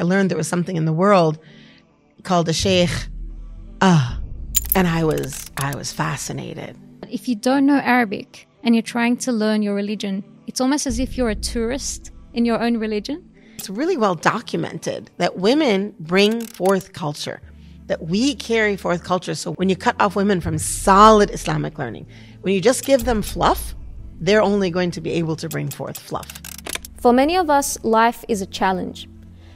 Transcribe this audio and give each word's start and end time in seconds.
I 0.00 0.02
learned 0.02 0.30
there 0.30 0.38
was 0.38 0.48
something 0.48 0.76
in 0.76 0.86
the 0.86 0.94
world 0.94 1.38
called 2.22 2.48
a 2.48 2.54
sheikh. 2.54 2.88
Ah, 3.82 4.18
and 4.74 4.88
I 4.88 5.04
was 5.04 5.50
I 5.58 5.76
was 5.76 5.92
fascinated. 5.92 6.74
If 7.10 7.28
you 7.28 7.34
don't 7.34 7.66
know 7.66 7.78
Arabic 7.78 8.48
and 8.62 8.74
you're 8.74 8.80
trying 8.80 9.18
to 9.18 9.30
learn 9.30 9.60
your 9.60 9.74
religion, 9.74 10.24
it's 10.46 10.58
almost 10.58 10.86
as 10.86 10.98
if 10.98 11.18
you're 11.18 11.28
a 11.28 11.34
tourist 11.34 12.12
in 12.32 12.46
your 12.46 12.58
own 12.58 12.78
religion. 12.78 13.30
It's 13.58 13.68
really 13.68 13.98
well 13.98 14.14
documented 14.14 15.10
that 15.18 15.36
women 15.36 15.94
bring 16.00 16.46
forth 16.46 16.94
culture, 16.94 17.42
that 17.88 18.00
we 18.04 18.34
carry 18.34 18.78
forth 18.78 19.04
culture. 19.04 19.34
So 19.34 19.52
when 19.52 19.68
you 19.68 19.76
cut 19.76 20.00
off 20.00 20.16
women 20.16 20.40
from 20.40 20.56
solid 20.56 21.30
Islamic 21.30 21.78
learning, 21.78 22.06
when 22.40 22.54
you 22.54 22.62
just 22.62 22.86
give 22.86 23.04
them 23.04 23.20
fluff, 23.20 23.74
they're 24.18 24.40
only 24.40 24.70
going 24.70 24.92
to 24.92 25.02
be 25.02 25.10
able 25.10 25.36
to 25.36 25.46
bring 25.50 25.68
forth 25.68 25.98
fluff. 25.98 26.40
For 27.02 27.12
many 27.12 27.36
of 27.36 27.50
us, 27.50 27.78
life 27.82 28.24
is 28.28 28.40
a 28.40 28.46
challenge. 28.46 29.06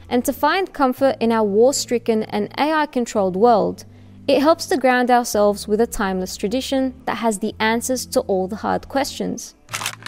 And 0.09 0.23
to 0.25 0.33
find 0.33 0.73
comfort 0.73 1.15
in 1.19 1.31
our 1.31 1.43
war 1.43 1.73
stricken 1.73 2.23
and 2.23 2.53
AI 2.57 2.85
controlled 2.85 3.35
world, 3.35 3.85
it 4.27 4.41
helps 4.41 4.65
to 4.67 4.77
ground 4.77 5.11
ourselves 5.11 5.67
with 5.67 5.81
a 5.81 5.87
timeless 5.87 6.35
tradition 6.35 6.93
that 7.05 7.17
has 7.17 7.39
the 7.39 7.53
answers 7.59 8.05
to 8.07 8.21
all 8.21 8.47
the 8.47 8.57
hard 8.57 8.87
questions. 8.87 9.55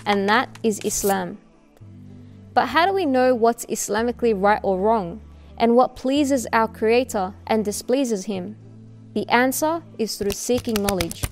And 0.06 0.28
that 0.30 0.58
is 0.64 0.80
Islam. 0.84 1.38
But 2.54 2.70
how 2.70 2.88
do 2.88 2.94
we 2.94 3.06
know 3.06 3.36
what's 3.36 3.66
Islamically 3.68 4.34
right 4.36 4.60
or 4.64 4.80
wrong, 4.80 5.22
and 5.58 5.76
what 5.76 5.96
pleases 5.96 6.48
our 6.52 6.68
Creator 6.68 7.36
and 7.46 7.64
displeases 7.64 8.26
Him? 8.26 8.56
The 9.14 9.30
answer 9.30 9.84
is 10.00 10.16
through 10.16 10.32
seeking 10.32 10.82
knowledge. 10.82 11.24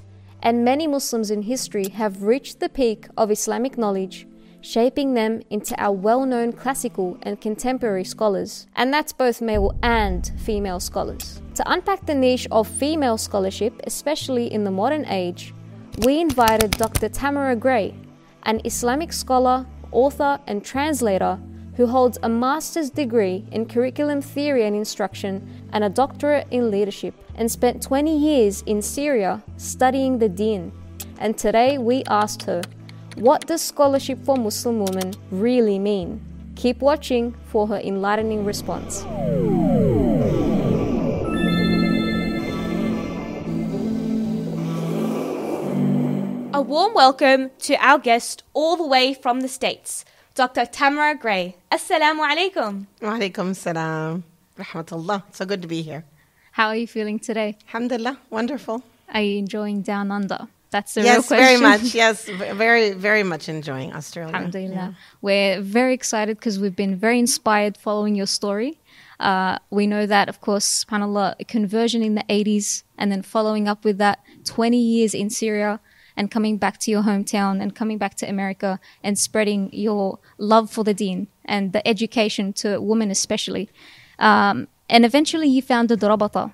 And 0.43 0.63
many 0.63 0.85
Muslims 0.85 1.31
in 1.31 1.41
history 1.41 1.89
have 1.89 2.21
reached 2.21 2.59
the 2.59 2.69
peak 2.69 3.07
of 3.17 3.31
Islamic 3.31 3.77
knowledge 3.79 4.27
shaping 4.65 5.13
them 5.13 5.41
into 5.49 5.79
our 5.79 5.93
well 5.93 6.25
known 6.25 6.51
classical 6.51 7.17
and 7.21 7.39
contemporary 7.39 8.03
scholars, 8.03 8.65
and 8.75 8.91
that's 8.91 9.13
both 9.13 9.41
male 9.41 9.71
and 9.83 10.31
female 10.39 10.79
scholars. 10.79 11.41
To 11.55 11.71
unpack 11.71 12.05
the 12.05 12.15
niche 12.15 12.47
of 12.51 12.67
female 12.67 13.17
scholarship, 13.17 13.79
especially 13.85 14.51
in 14.51 14.63
the 14.63 14.71
modern 14.71 15.05
age, 15.05 15.53
we 15.99 16.19
invited 16.19 16.71
Dr. 16.71 17.09
Tamara 17.09 17.55
Gray, 17.55 17.93
an 18.43 18.59
Islamic 18.65 19.13
scholar, 19.13 19.65
author, 19.91 20.39
and 20.47 20.65
translator 20.65 21.39
who 21.75 21.85
holds 21.85 22.17
a 22.23 22.29
master's 22.29 22.89
degree 22.89 23.45
in 23.51 23.65
curriculum 23.65 24.21
theory 24.21 24.65
and 24.65 24.75
instruction 24.75 25.67
and 25.73 25.83
a 25.83 25.89
doctorate 25.89 26.47
in 26.49 26.71
leadership, 26.71 27.13
and 27.35 27.51
spent 27.51 27.83
20 27.83 28.17
years 28.17 28.63
in 28.63 28.81
Syria 28.81 29.43
studying 29.57 30.17
the 30.17 30.29
deen. 30.29 30.71
And 31.19 31.37
today 31.37 31.77
we 31.77 32.03
asked 32.05 32.43
her 32.43 32.61
what 33.15 33.47
does 33.47 33.61
scholarship 33.61 34.19
for 34.25 34.35
Muslim 34.35 34.79
women 34.79 35.13
really 35.31 35.79
mean? 35.79 36.21
Keep 36.55 36.79
watching 36.79 37.33
for 37.47 37.67
her 37.67 37.79
enlightening 37.79 38.43
response. 38.45 39.03
A 46.53 46.61
warm 46.61 46.93
welcome 46.93 47.51
to 47.59 47.75
our 47.75 47.99
guest 47.99 48.43
all 48.53 48.75
the 48.77 48.87
way 48.87 49.13
from 49.13 49.41
the 49.41 49.47
States, 49.47 50.05
Dr. 50.35 50.65
Tamara 50.65 51.15
Gray. 51.15 51.55
Assalamu 51.71 52.25
alaikum. 52.25 52.85
Wa 53.01 53.17
alaikum 53.17 53.55
salam. 53.55 54.23
Rahmatullah. 54.57 55.23
So 55.31 55.45
good 55.45 55.61
to 55.61 55.67
be 55.67 55.81
here. 55.81 56.05
How 56.53 56.67
are 56.67 56.75
you 56.75 56.87
feeling 56.87 57.19
today? 57.19 57.57
Alhamdulillah. 57.67 58.19
Wonderful. 58.29 58.83
Are 59.13 59.21
you 59.21 59.39
enjoying 59.39 59.81
Down 59.81 60.11
Under? 60.11 60.47
That's 60.71 60.93
the 60.93 61.01
yes, 61.03 61.31
real 61.31 61.37
question. 61.37 61.37
Yes, 61.37 61.47
very 61.47 61.61
much. 61.61 61.95
Yes, 62.41 62.55
very, 62.57 62.91
very 62.91 63.23
much 63.23 63.49
enjoying 63.49 63.93
Australia. 63.93 64.33
Alhamdulillah. 64.33 64.73
Yeah. 64.73 64.91
We're 65.21 65.61
very 65.61 65.93
excited 65.93 66.37
because 66.37 66.59
we've 66.59 66.75
been 66.75 66.95
very 66.95 67.19
inspired 67.19 67.77
following 67.77 68.15
your 68.15 68.27
story. 68.27 68.79
Uh, 69.19 69.57
we 69.69 69.87
know 69.87 70.05
that, 70.05 70.27
of 70.27 70.41
course, 70.41 70.83
subhanAllah, 70.83 71.47
conversion 71.47 72.01
in 72.01 72.15
the 72.15 72.23
80s 72.29 72.83
and 72.97 73.11
then 73.11 73.21
following 73.21 73.67
up 73.67 73.85
with 73.85 73.97
that 73.97 74.19
20 74.43 74.77
years 74.77 75.13
in 75.13 75.29
Syria 75.29 75.79
and 76.17 76.31
coming 76.31 76.57
back 76.57 76.79
to 76.79 76.91
your 76.91 77.03
hometown 77.03 77.61
and 77.61 77.75
coming 77.75 77.97
back 77.97 78.15
to 78.15 78.29
America 78.29 78.79
and 79.03 79.17
spreading 79.17 79.69
your 79.73 80.19
love 80.37 80.69
for 80.69 80.83
the 80.83 80.93
deen 80.93 81.27
and 81.45 81.73
the 81.73 81.85
education 81.87 82.53
to 82.53 82.79
women 82.79 83.11
especially. 83.11 83.69
Um, 84.19 84.67
and 84.89 85.05
eventually 85.05 85.47
you 85.47 85.61
founded 85.61 85.99
Rabata. 85.99 86.51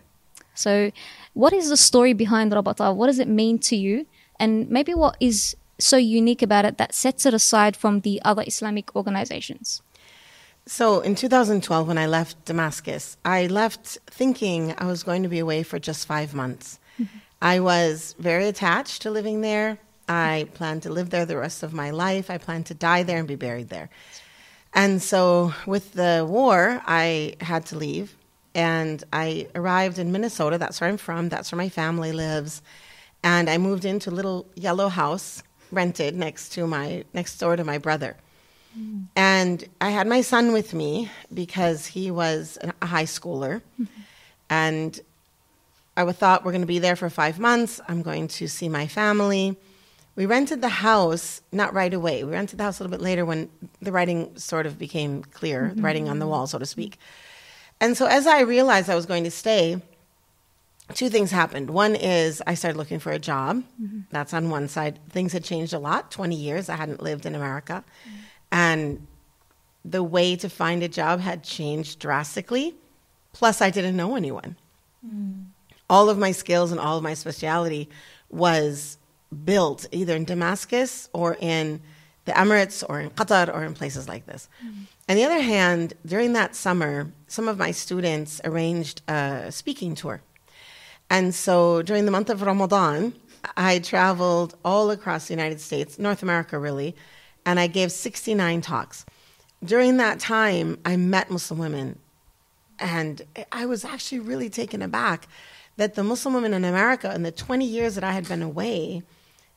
So 0.53 0.91
what 1.33 1.53
is 1.53 1.69
the 1.69 1.77
story 1.77 2.13
behind 2.13 2.51
Rabata? 2.51 2.95
What 2.95 3.07
does 3.07 3.19
it 3.19 3.27
mean 3.27 3.59
to 3.59 3.75
you? 3.75 4.05
And 4.41 4.67
maybe 4.71 4.95
what 4.95 5.17
is 5.19 5.55
so 5.77 5.97
unique 5.97 6.41
about 6.41 6.65
it 6.65 6.79
that 6.79 6.95
sets 6.95 7.27
it 7.27 7.33
aside 7.33 7.77
from 7.77 7.99
the 7.99 8.19
other 8.25 8.43
Islamic 8.45 8.95
organizations? 8.95 9.83
So 10.65 11.01
in 11.01 11.13
2012, 11.13 11.87
when 11.87 11.99
I 11.99 12.07
left 12.07 12.45
Damascus, 12.45 13.17
I 13.23 13.45
left 13.45 13.99
thinking 14.07 14.73
I 14.79 14.85
was 14.85 15.03
going 15.03 15.21
to 15.21 15.29
be 15.29 15.37
away 15.37 15.61
for 15.61 15.77
just 15.77 16.07
five 16.07 16.33
months. 16.33 16.79
Mm-hmm. 16.99 17.17
I 17.39 17.59
was 17.59 18.15
very 18.17 18.47
attached 18.47 19.03
to 19.03 19.11
living 19.11 19.41
there. 19.41 19.77
I 20.09 20.47
planned 20.55 20.81
to 20.83 20.91
live 20.91 21.11
there 21.11 21.27
the 21.27 21.37
rest 21.37 21.61
of 21.61 21.71
my 21.71 21.91
life. 21.91 22.31
I 22.31 22.39
planned 22.39 22.65
to 22.67 22.73
die 22.73 23.03
there 23.03 23.19
and 23.19 23.27
be 23.27 23.35
buried 23.35 23.69
there. 23.69 23.89
And 24.73 25.03
so, 25.03 25.53
with 25.67 25.93
the 25.93 26.25
war, 26.27 26.81
I 26.85 27.35
had 27.41 27.67
to 27.67 27.77
leave 27.77 28.15
and 28.55 29.03
I 29.13 29.47
arrived 29.53 29.99
in 29.99 30.11
Minnesota. 30.11 30.57
That's 30.57 30.81
where 30.81 30.89
I'm 30.89 30.97
from. 30.97 31.29
That's 31.29 31.51
where 31.51 31.57
my 31.57 31.69
family 31.69 32.11
lives. 32.11 32.61
And 33.23 33.49
I 33.49 33.57
moved 33.57 33.85
into 33.85 34.09
a 34.09 34.11
little 34.11 34.45
yellow 34.55 34.89
house 34.89 35.43
rented 35.71 36.15
next 36.15 36.49
to 36.53 36.67
my 36.67 37.03
next 37.13 37.37
door 37.37 37.55
to 37.55 37.63
my 37.63 37.77
brother. 37.77 38.15
Mm. 38.77 39.07
And 39.15 39.65
I 39.79 39.89
had 39.89 40.07
my 40.07 40.21
son 40.21 40.53
with 40.53 40.73
me 40.73 41.09
because 41.33 41.85
he 41.85 42.11
was 42.11 42.57
a 42.81 42.85
high 42.85 43.05
schooler. 43.05 43.61
Mm-hmm. 43.79 44.01
And 44.49 44.99
I 45.97 46.09
thought 46.11 46.43
we're 46.43 46.51
going 46.51 46.61
to 46.61 46.67
be 46.67 46.79
there 46.79 46.95
for 46.95 47.09
five 47.09 47.39
months. 47.39 47.79
I'm 47.87 48.01
going 48.01 48.27
to 48.29 48.47
see 48.47 48.69
my 48.69 48.87
family. 48.87 49.57
We 50.15 50.25
rented 50.25 50.61
the 50.61 50.69
house 50.69 51.41
not 51.51 51.73
right 51.73 51.93
away. 51.93 52.23
We 52.23 52.31
rented 52.31 52.59
the 52.59 52.63
house 52.63 52.79
a 52.79 52.83
little 52.83 52.97
bit 52.97 53.03
later 53.03 53.25
when 53.25 53.49
the 53.81 53.91
writing 53.91 54.37
sort 54.37 54.65
of 54.65 54.77
became 54.77 55.23
clear, 55.23 55.71
mm-hmm. 55.73 55.83
writing 55.83 56.09
on 56.09 56.19
the 56.19 56.27
wall, 56.27 56.47
so 56.47 56.59
to 56.59 56.65
speak. 56.65 56.97
And 57.79 57.97
so 57.97 58.05
as 58.05 58.27
I 58.27 58.41
realized 58.41 58.89
I 58.89 58.95
was 58.95 59.05
going 59.05 59.23
to 59.23 59.31
stay, 59.31 59.81
two 60.95 61.09
things 61.09 61.31
happened. 61.31 61.69
One 61.69 61.95
is 61.95 62.41
I 62.45 62.53
started 62.53 62.77
looking 62.77 62.99
for 62.99 63.11
a 63.11 63.19
job. 63.19 63.63
Mm-hmm. 63.81 64.01
That's 64.09 64.33
on 64.33 64.49
one 64.49 64.67
side. 64.67 64.99
Things 65.09 65.33
had 65.33 65.43
changed 65.43 65.73
a 65.73 65.79
lot. 65.79 66.11
20 66.11 66.35
years 66.35 66.69
I 66.69 66.75
hadn't 66.75 67.01
lived 67.01 67.25
in 67.25 67.35
America. 67.35 67.83
Mm-hmm. 68.07 68.17
And 68.51 69.07
the 69.83 70.03
way 70.03 70.35
to 70.35 70.49
find 70.49 70.83
a 70.83 70.87
job 70.87 71.19
had 71.19 71.43
changed 71.43 71.99
drastically. 71.99 72.75
Plus, 73.33 73.61
I 73.61 73.69
didn't 73.69 73.95
know 73.95 74.15
anyone. 74.15 74.55
Mm. 75.05 75.45
All 75.89 76.09
of 76.09 76.17
my 76.17 76.31
skills 76.31 76.71
and 76.71 76.79
all 76.79 76.97
of 76.97 77.03
my 77.03 77.13
speciality 77.13 77.89
was 78.29 78.97
built 79.45 79.87
either 79.91 80.15
in 80.15 80.25
Damascus 80.25 81.09
or 81.13 81.37
in 81.39 81.81
the 82.25 82.33
Emirates 82.33 82.83
or 82.87 82.99
in 82.99 83.09
Qatar 83.11 83.53
or 83.53 83.63
in 83.63 83.73
places 83.73 84.07
like 84.07 84.25
this. 84.25 84.47
Mm. 84.63 84.87
On 85.09 85.15
the 85.15 85.23
other 85.23 85.41
hand, 85.41 85.93
during 86.05 86.33
that 86.33 86.55
summer, 86.55 87.11
some 87.27 87.47
of 87.47 87.57
my 87.57 87.71
students 87.71 88.39
arranged 88.43 89.01
a 89.07 89.51
speaking 89.51 89.95
tour. 89.95 90.21
And 91.11 91.35
so 91.35 91.81
during 91.81 92.05
the 92.05 92.11
month 92.11 92.29
of 92.29 92.41
Ramadan, 92.41 93.13
I 93.57 93.79
traveled 93.79 94.55
all 94.63 94.89
across 94.91 95.27
the 95.27 95.33
United 95.33 95.59
States, 95.59 95.99
North 95.99 96.23
America 96.23 96.57
really, 96.57 96.95
and 97.45 97.59
I 97.59 97.67
gave 97.67 97.91
69 97.91 98.61
talks. 98.61 99.05
During 99.61 99.97
that 99.97 100.21
time, 100.21 100.79
I 100.85 100.95
met 100.95 101.29
Muslim 101.29 101.59
women, 101.59 101.99
and 102.79 103.21
I 103.51 103.65
was 103.65 103.83
actually 103.83 104.19
really 104.19 104.49
taken 104.49 104.81
aback 104.81 105.27
that 105.75 105.95
the 105.95 106.03
Muslim 106.03 106.33
women 106.33 106.53
in 106.53 106.63
America, 106.63 107.13
in 107.13 107.23
the 107.23 107.31
20 107.31 107.65
years 107.65 107.95
that 107.95 108.05
I 108.05 108.13
had 108.13 108.25
been 108.29 108.41
away, 108.41 109.03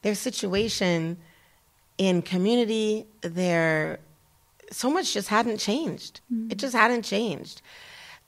their 0.02 0.16
situation 0.16 1.18
in 1.98 2.20
community, 2.22 3.06
their 3.20 4.00
so 4.72 4.90
much 4.90 5.12
just 5.12 5.28
hadn't 5.28 5.58
changed. 5.58 6.20
Mm-hmm. 6.32 6.50
It 6.50 6.58
just 6.58 6.74
hadn't 6.74 7.02
changed. 7.02 7.62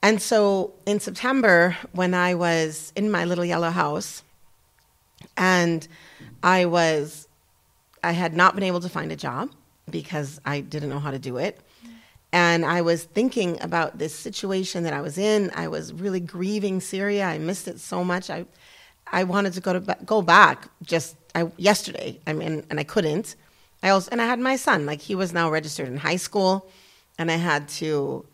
And 0.01 0.21
so 0.21 0.73
in 0.85 0.99
September, 0.99 1.75
when 1.91 2.13
I 2.13 2.35
was 2.35 2.93
in 2.95 3.09
my 3.11 3.25
little 3.25 3.45
yellow 3.45 3.71
house, 3.71 4.23
and 5.35 5.87
I 6.43 6.65
was, 6.65 7.27
I 8.03 8.11
had 8.11 8.35
not 8.35 8.55
been 8.55 8.63
able 8.63 8.79
to 8.81 8.89
find 8.89 9.11
a 9.11 9.15
job 9.15 9.49
because 9.89 10.39
I 10.45 10.61
didn't 10.61 10.89
know 10.89 10.99
how 10.99 11.11
to 11.11 11.19
do 11.19 11.37
it. 11.37 11.59
And 12.31 12.65
I 12.65 12.81
was 12.81 13.05
thinking 13.05 13.59
about 13.61 13.97
this 13.97 14.13
situation 14.13 14.83
that 14.83 14.93
I 14.93 15.01
was 15.01 15.17
in. 15.17 15.51
I 15.55 15.67
was 15.69 15.93
really 15.93 16.19
grieving 16.19 16.81
Syria. 16.81 17.25
I 17.25 17.37
missed 17.37 17.67
it 17.67 17.79
so 17.79 18.03
much. 18.03 18.29
I, 18.29 18.45
I 19.11 19.23
wanted 19.23 19.53
to 19.53 19.61
go 19.61 19.79
to 19.79 19.97
go 20.05 20.21
back 20.21 20.67
just 20.83 21.15
I, 21.33 21.49
yesterday. 21.57 22.19
I 22.27 22.33
mean, 22.33 22.65
and 22.69 22.79
I 22.79 22.83
couldn't. 22.83 23.35
I 23.81 23.89
also 23.89 24.09
and 24.11 24.21
I 24.21 24.25
had 24.25 24.39
my 24.39 24.55
son. 24.57 24.85
Like 24.85 25.01
he 25.01 25.15
was 25.15 25.33
now 25.33 25.49
registered 25.49 25.87
in 25.87 25.97
high 25.97 26.17
school, 26.17 26.69
and 27.17 27.31
I 27.31 27.35
had 27.35 27.69
to 27.69 28.25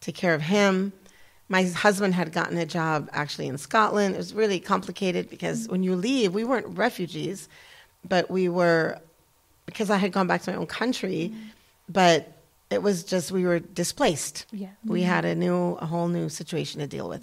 take 0.00 0.14
care 0.14 0.34
of 0.34 0.42
him. 0.42 0.92
My 1.48 1.64
husband 1.64 2.14
had 2.14 2.32
gotten 2.32 2.56
a 2.56 2.66
job 2.66 3.08
actually 3.12 3.48
in 3.48 3.58
Scotland. 3.58 4.14
It 4.14 4.18
was 4.18 4.32
really 4.34 4.60
complicated 4.60 5.28
because 5.28 5.68
when 5.68 5.82
you 5.82 5.94
leave, 5.94 6.32
we 6.32 6.44
weren't 6.44 6.78
refugees, 6.78 7.48
but 8.08 8.30
we 8.30 8.48
were 8.48 8.98
because 9.66 9.90
I 9.90 9.96
had 9.98 10.12
gone 10.12 10.26
back 10.26 10.42
to 10.42 10.52
my 10.52 10.56
own 10.56 10.66
country. 10.66 11.32
But 11.88 12.32
It 12.70 12.82
was 12.82 13.04
just 13.04 13.30
we 13.30 13.44
were 13.44 13.60
displaced. 13.60 14.46
Yeah. 14.50 14.70
We 14.84 15.02
had 15.02 15.24
a 15.24 15.34
new, 15.34 15.74
a 15.74 15.86
whole 15.86 16.08
new 16.08 16.28
situation 16.28 16.80
to 16.80 16.86
deal 16.86 17.08
with. 17.08 17.22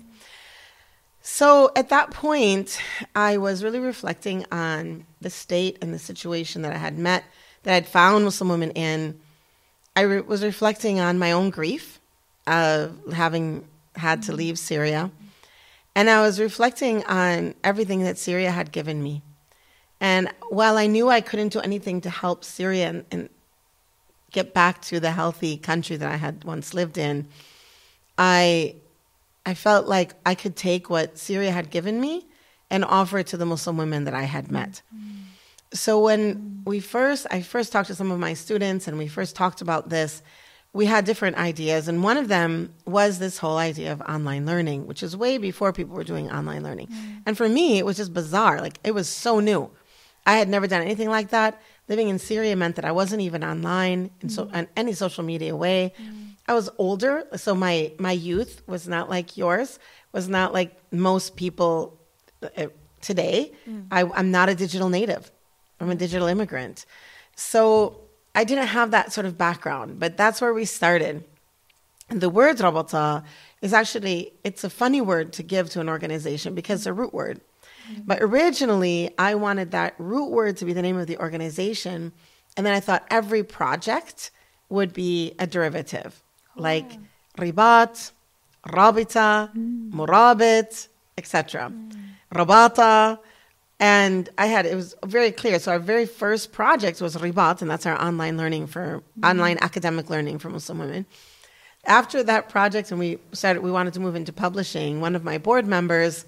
So 1.24 1.72
at 1.76 1.90
that 1.90 2.12
point, 2.12 2.80
I 3.16 3.38
was 3.38 3.64
really 3.64 3.80
reflecting 3.80 4.46
on 4.52 5.06
the 5.20 5.30
state 5.30 5.78
and 5.82 5.94
the 5.94 6.00
situation 6.00 6.62
that 6.62 6.74
I 6.74 6.78
had 6.78 6.98
met, 6.98 7.24
that 7.64 7.76
I'd 7.76 7.88
found 7.88 8.24
Muslim 8.24 8.50
women 8.50 8.72
in. 8.72 9.20
I 9.96 10.02
re- 10.02 10.22
was 10.22 10.44
reflecting 10.44 11.00
on 11.00 11.20
my 11.20 11.32
own 11.32 11.50
grief 11.50 12.00
of 12.48 12.98
having 13.14 13.68
had 13.96 14.24
to 14.24 14.34
leave 14.34 14.58
Syria. 14.58 15.12
And 15.96 16.10
I 16.10 16.22
was 16.22 16.40
reflecting 16.40 17.04
on 17.06 17.54
everything 17.64 18.04
that 18.04 18.18
Syria 18.18 18.52
had 18.52 18.72
given 18.72 19.04
me. 19.04 19.22
And 20.00 20.34
while 20.50 20.78
I 20.78 20.88
knew 20.88 21.10
I 21.10 21.22
couldn't 21.22 21.50
do 21.50 21.60
anything 21.60 22.02
to 22.02 22.10
help 22.10 22.44
Syria 22.44 22.90
and, 22.90 23.06
and 23.12 23.30
get 24.32 24.54
back 24.54 24.82
to 24.84 25.00
the 25.00 25.12
healthy 25.12 25.58
country 25.58 25.98
that 25.98 26.12
I 26.12 26.16
had 26.16 26.44
once 26.44 26.74
lived 26.74 26.98
in, 26.98 27.28
I 28.18 28.76
I 29.46 29.54
felt 29.54 29.88
like 29.88 30.14
I 30.26 30.36
could 30.36 30.56
take 30.56 30.90
what 30.90 31.18
Syria 31.18 31.52
had 31.52 31.70
given 31.72 32.00
me 32.00 32.28
and 32.70 32.86
offer 32.86 33.18
it 33.20 33.28
to 33.28 33.38
the 33.38 33.46
Muslim 33.46 33.78
women 33.78 34.06
that 34.06 34.14
I 34.14 34.24
had 34.24 34.52
met. 34.52 34.82
So 35.74 36.00
when 36.00 36.62
we 36.66 36.80
first, 36.80 37.26
I 37.32 37.42
first 37.42 37.72
talked 37.72 37.88
to 37.88 37.96
some 37.96 38.12
of 38.12 38.20
my 38.20 38.34
students 38.34 38.88
and 38.88 38.98
we 38.98 39.08
first 39.08 39.36
talked 39.36 39.62
about 39.62 39.90
this, 39.90 40.22
we 40.74 40.86
had 40.86 41.06
different 41.06 41.38
ideas. 41.38 41.88
And 41.88 42.04
one 42.04 42.18
of 42.18 42.28
them 42.28 42.74
was 42.86 43.20
this 43.20 43.38
whole 43.38 43.58
idea 43.58 43.92
of 43.92 44.02
online 44.02 44.46
learning, 44.46 44.88
which 44.88 45.04
is 45.04 45.18
way 45.18 45.38
before 45.38 45.74
people 45.74 45.96
were 45.96 46.04
doing 46.04 46.32
online 46.32 46.64
learning. 46.64 46.88
Mm. 46.88 47.24
And 47.26 47.38
for 47.38 47.50
me, 47.50 47.78
it 47.78 47.86
was 47.86 47.98
just 47.98 48.14
bizarre. 48.14 48.62
Like 48.62 48.80
it 48.84 48.94
was 48.94 49.10
so 49.10 49.40
new. 49.40 49.70
I 50.26 50.38
had 50.38 50.48
never 50.48 50.68
done 50.68 50.82
anything 50.82 51.10
like 51.10 51.30
that. 51.30 51.62
Living 51.90 52.08
in 52.08 52.20
Syria 52.20 52.56
meant 52.56 52.76
that 52.78 52.86
I 52.86 52.92
wasn't 52.92 53.22
even 53.22 53.44
online 53.44 54.12
in, 54.22 54.30
so, 54.30 54.46
mm. 54.46 54.56
in 54.56 54.68
any 54.78 54.94
social 54.94 55.24
media 55.24 55.56
way. 55.56 55.94
Mm. 56.02 56.36
I 56.48 56.54
was 56.54 56.70
older, 56.78 57.26
so 57.36 57.54
my 57.56 57.92
my 58.00 58.12
youth 58.12 58.62
was 58.68 58.88
not 58.88 59.10
like 59.10 59.38
yours. 59.38 59.80
Was 60.12 60.28
not 60.28 60.54
like 60.54 60.76
most 60.92 61.36
people 61.36 62.00
uh, 62.44 62.68
today. 63.02 63.54
I, 63.92 64.04
I'm 64.04 64.32
not 64.32 64.50
a 64.50 64.56
digital 64.56 64.90
native. 64.90 65.32
I'm 65.80 65.90
a 65.90 65.96
digital 65.96 66.28
immigrant, 66.28 66.86
so 67.36 68.02
I 68.34 68.44
didn't 68.44 68.68
have 68.68 68.92
that 68.92 69.12
sort 69.12 69.26
of 69.26 69.38
background. 69.38 70.00
But 70.00 70.18
that's 70.18 70.42
where 70.42 70.54
we 70.54 70.66
started. 70.66 71.24
And 72.10 72.22
the 72.22 72.30
word 72.30 72.58
rabata 72.58 73.24
is 73.62 73.74
actually 73.74 74.34
it's 74.44 74.64
a 74.64 74.70
funny 74.70 75.02
word 75.02 75.34
to 75.34 75.44
give 75.44 75.70
to 75.72 75.80
an 75.80 75.90
organization 75.90 76.56
because 76.56 76.82
it's 76.82 76.86
a 76.88 76.94
root 76.94 77.14
word. 77.14 77.40
Mm-hmm. 77.90 78.02
But 78.06 78.22
originally, 78.22 79.12
I 79.18 79.36
wanted 79.36 79.72
that 79.72 79.96
root 79.98 80.30
word 80.30 80.58
to 80.58 80.66
be 80.66 80.74
the 80.74 80.82
name 80.82 80.98
of 80.98 81.08
the 81.08 81.18
organization, 81.18 82.12
and 82.56 82.66
then 82.66 82.74
I 82.74 82.80
thought 82.80 83.06
every 83.10 83.44
project 83.44 84.32
would 84.70 84.94
be 84.94 85.34
a 85.40 85.48
derivative, 85.48 86.22
oh. 86.58 86.62
like 86.62 86.92
ribat, 87.38 88.12
rabita, 88.68 89.54
mm. 89.56 89.92
murabit, 89.92 90.88
etc. 91.18 91.72
Mm. 91.74 91.92
Rabata, 92.34 93.20
and 93.82 94.30
I 94.38 94.46
had 94.46 94.66
it 94.66 94.76
was 94.76 94.96
very 95.04 95.32
clear. 95.32 95.60
So 95.60 95.72
our 95.72 95.80
very 95.80 96.06
first 96.06 96.54
project 96.54 97.02
was 97.02 97.18
ribat, 97.18 97.62
and 97.62 97.70
that's 97.70 97.86
our 97.86 98.02
online 98.02 98.38
learning 98.38 98.68
for 98.68 99.00
mm-hmm. 99.00 99.26
online 99.26 99.58
academic 99.60 100.10
learning 100.10 100.40
for 100.40 100.50
Muslim 100.50 100.80
women. 100.80 101.06
After 101.86 102.22
that 102.24 102.48
project, 102.48 102.92
and 102.92 103.00
we 103.00 103.18
started, 103.34 103.64
we 103.64 103.72
wanted 103.72 103.94
to 103.96 104.00
move 104.00 104.16
into 104.16 104.32
publishing. 104.32 105.02
One 105.02 105.16
of 105.16 105.24
my 105.24 105.40
board 105.40 105.66
members 105.66 106.26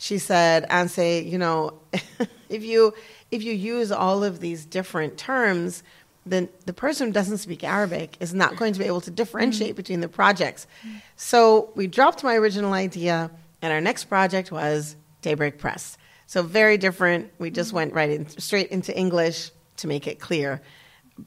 she 0.00 0.16
said, 0.16 0.64
and 0.70 0.90
say, 0.90 1.22
you 1.22 1.36
know, 1.36 1.74
if 2.48 2.64
you 2.64 2.94
if 3.30 3.42
you 3.42 3.52
use 3.52 3.92
all 3.92 4.24
of 4.24 4.40
these 4.40 4.64
different 4.64 5.18
terms, 5.18 5.82
then 6.24 6.48
the 6.64 6.72
person 6.72 7.08
who 7.08 7.12
doesn't 7.12 7.38
speak 7.38 7.62
Arabic 7.62 8.16
is 8.18 8.32
not 8.32 8.56
going 8.56 8.72
to 8.72 8.78
be 8.78 8.86
able 8.86 9.02
to 9.02 9.10
differentiate 9.10 9.70
mm-hmm. 9.70 9.76
between 9.76 10.00
the 10.00 10.08
projects. 10.08 10.66
Mm-hmm. 10.80 10.96
So 11.16 11.70
we 11.74 11.86
dropped 11.86 12.24
my 12.24 12.34
original 12.34 12.72
idea, 12.72 13.30
and 13.60 13.72
our 13.72 13.80
next 13.80 14.04
project 14.04 14.50
was 14.50 14.96
Daybreak 15.20 15.58
Press. 15.58 15.98
So 16.30 16.44
very 16.44 16.78
different. 16.78 17.32
We 17.40 17.50
just 17.50 17.72
went 17.72 17.92
right 17.92 18.08
in, 18.08 18.28
straight 18.28 18.68
into 18.68 18.96
English 18.96 19.50
to 19.78 19.88
make 19.88 20.06
it 20.06 20.20
clear. 20.20 20.62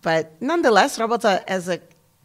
But 0.02 0.42
nonetheless, 0.42 0.98
Rabata 0.98 1.44
as 1.46 1.68
a 1.68 1.82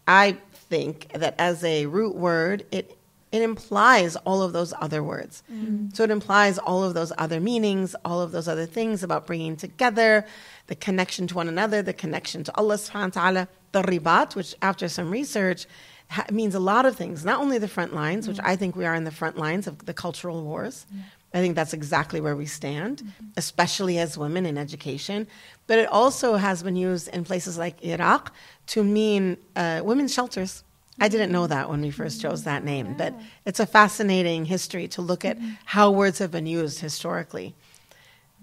I 0.07 0.37
think 0.71 1.09
that 1.13 1.35
as 1.41 1.65
a 1.65 1.87
root 1.87 2.15
word, 2.15 2.65
it 2.71 2.97
it 3.33 3.43
implies 3.43 4.15
all 4.15 4.43
of 4.43 4.53
those 4.53 4.73
other 4.81 5.03
words. 5.03 5.43
Mm-hmm. 5.53 5.89
So 5.93 6.05
it 6.05 6.13
implies 6.13 6.57
all 6.57 6.85
of 6.85 6.95
those 6.95 7.13
other 7.19 7.41
meanings, 7.41 7.97
all 8.05 8.23
of 8.23 8.31
those 8.31 8.47
other 8.47 8.65
things 8.65 9.03
about 9.03 9.27
bringing 9.27 9.57
together, 9.57 10.25
the 10.69 10.77
connection 10.77 11.27
to 11.27 11.35
one 11.35 11.49
another, 11.49 11.83
the 11.83 11.93
connection 11.93 12.45
to 12.45 12.57
Allah 12.57 12.77
subhanahu 12.77 13.17
wa 13.17 13.23
ta'ala, 13.23 13.49
the 13.73 13.83
ribat, 13.83 14.37
which 14.37 14.55
after 14.63 14.89
some 14.89 15.11
research 15.11 15.67
ha- 16.11 16.27
means 16.31 16.55
a 16.55 16.61
lot 16.61 16.87
of 16.87 16.95
things, 16.95 17.25
not 17.25 17.41
only 17.41 17.59
the 17.59 17.69
front 17.69 17.93
lines, 17.93 18.29
which 18.29 18.37
mm-hmm. 18.37 18.53
I 18.53 18.55
think 18.55 18.77
we 18.77 18.87
are 18.87 18.95
in 18.95 19.03
the 19.03 19.11
front 19.11 19.37
lines 19.37 19.67
of 19.67 19.85
the 19.85 19.93
cultural 19.93 20.45
wars. 20.45 20.87
I 21.35 21.41
think 21.41 21.57
that's 21.57 21.75
exactly 21.75 22.21
where 22.21 22.37
we 22.37 22.47
stand, 22.47 22.99
mm-hmm. 22.99 23.27
especially 23.37 23.99
as 23.99 24.17
women 24.17 24.47
in 24.47 24.57
education. 24.57 25.27
But 25.67 25.79
it 25.79 25.89
also 25.89 26.37
has 26.37 26.63
been 26.63 26.77
used 26.77 27.09
in 27.09 27.25
places 27.25 27.59
like 27.59 27.83
Iraq 27.85 28.33
to 28.69 28.83
mean 28.83 29.37
uh, 29.55 29.83
women's 29.85 30.15
shelters. 30.15 30.65
I 31.01 31.09
didn't 31.09 31.31
know 31.31 31.47
that 31.47 31.69
when 31.69 31.81
we 31.83 31.91
first 31.91 32.19
mm-hmm. 32.19 32.31
chose 32.31 32.45
that 32.45 32.65
name, 32.65 32.95
but 32.97 33.15
it's 33.45 33.61
a 33.61 33.67
fascinating 33.67 34.47
history 34.47 34.89
to 34.89 35.03
look 35.03 35.25
at 35.25 35.39
mm-hmm. 35.39 35.51
how 35.67 35.91
words 35.91 36.19
have 36.19 36.31
been 36.31 36.47
used 36.47 36.81
historically. 36.81 37.55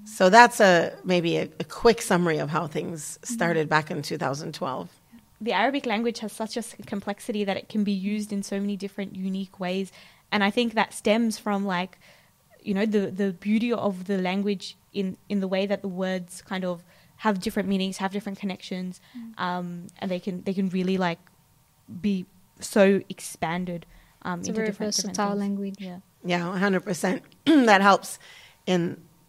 So 0.05 0.29
that's 0.29 0.59
a 0.59 0.95
maybe 1.03 1.37
a, 1.37 1.49
a 1.59 1.63
quick 1.63 2.01
summary 2.01 2.37
of 2.37 2.49
how 2.49 2.67
things 2.67 3.17
started 3.23 3.67
back 3.67 3.89
in 3.89 4.01
2012. 4.03 4.89
the 5.41 5.53
Arabic 5.53 5.85
language 5.85 6.19
has 6.19 6.31
such 6.31 6.55
a 6.55 6.63
complexity 6.85 7.43
that 7.43 7.57
it 7.57 7.67
can 7.67 7.83
be 7.83 7.91
used 7.91 8.31
in 8.31 8.41
so 8.43 8.59
many 8.59 8.77
different 8.77 9.15
unique 9.15 9.59
ways 9.59 9.91
and 10.31 10.43
I 10.43 10.51
think 10.51 10.73
that 10.73 10.93
stems 10.93 11.37
from 11.37 11.65
like 11.65 11.97
you 12.67 12.73
know 12.77 12.85
the 12.85 13.03
the 13.21 13.29
beauty 13.47 13.71
of 13.71 14.05
the 14.09 14.17
language 14.29 14.65
in 14.93 15.17
in 15.29 15.39
the 15.39 15.47
way 15.55 15.63
that 15.71 15.81
the 15.81 15.87
words 16.03 16.41
kind 16.51 16.65
of 16.65 16.83
have 17.17 17.39
different 17.39 17.67
meanings 17.69 17.97
have 17.97 18.11
different 18.11 18.37
connections 18.43 18.99
um, 19.37 19.87
and 19.99 20.11
they 20.11 20.19
can 20.19 20.35
they 20.43 20.53
can 20.53 20.67
really 20.69 20.97
like 20.97 21.19
be 22.01 22.25
so 22.59 22.83
expanded 23.09 23.85
um, 24.23 24.39
It's 24.39 24.47
a 24.47 24.51
into 24.51 24.59
very 24.59 24.67
different, 24.69 24.95
different 24.95 25.15
versatile 25.17 25.31
things. 25.31 25.39
language. 25.39 25.75
yeah 25.79 25.99
Yeah, 26.25 26.41
100%. 26.59 27.21
that 27.71 27.81
helps 27.81 28.17
in 28.65 28.81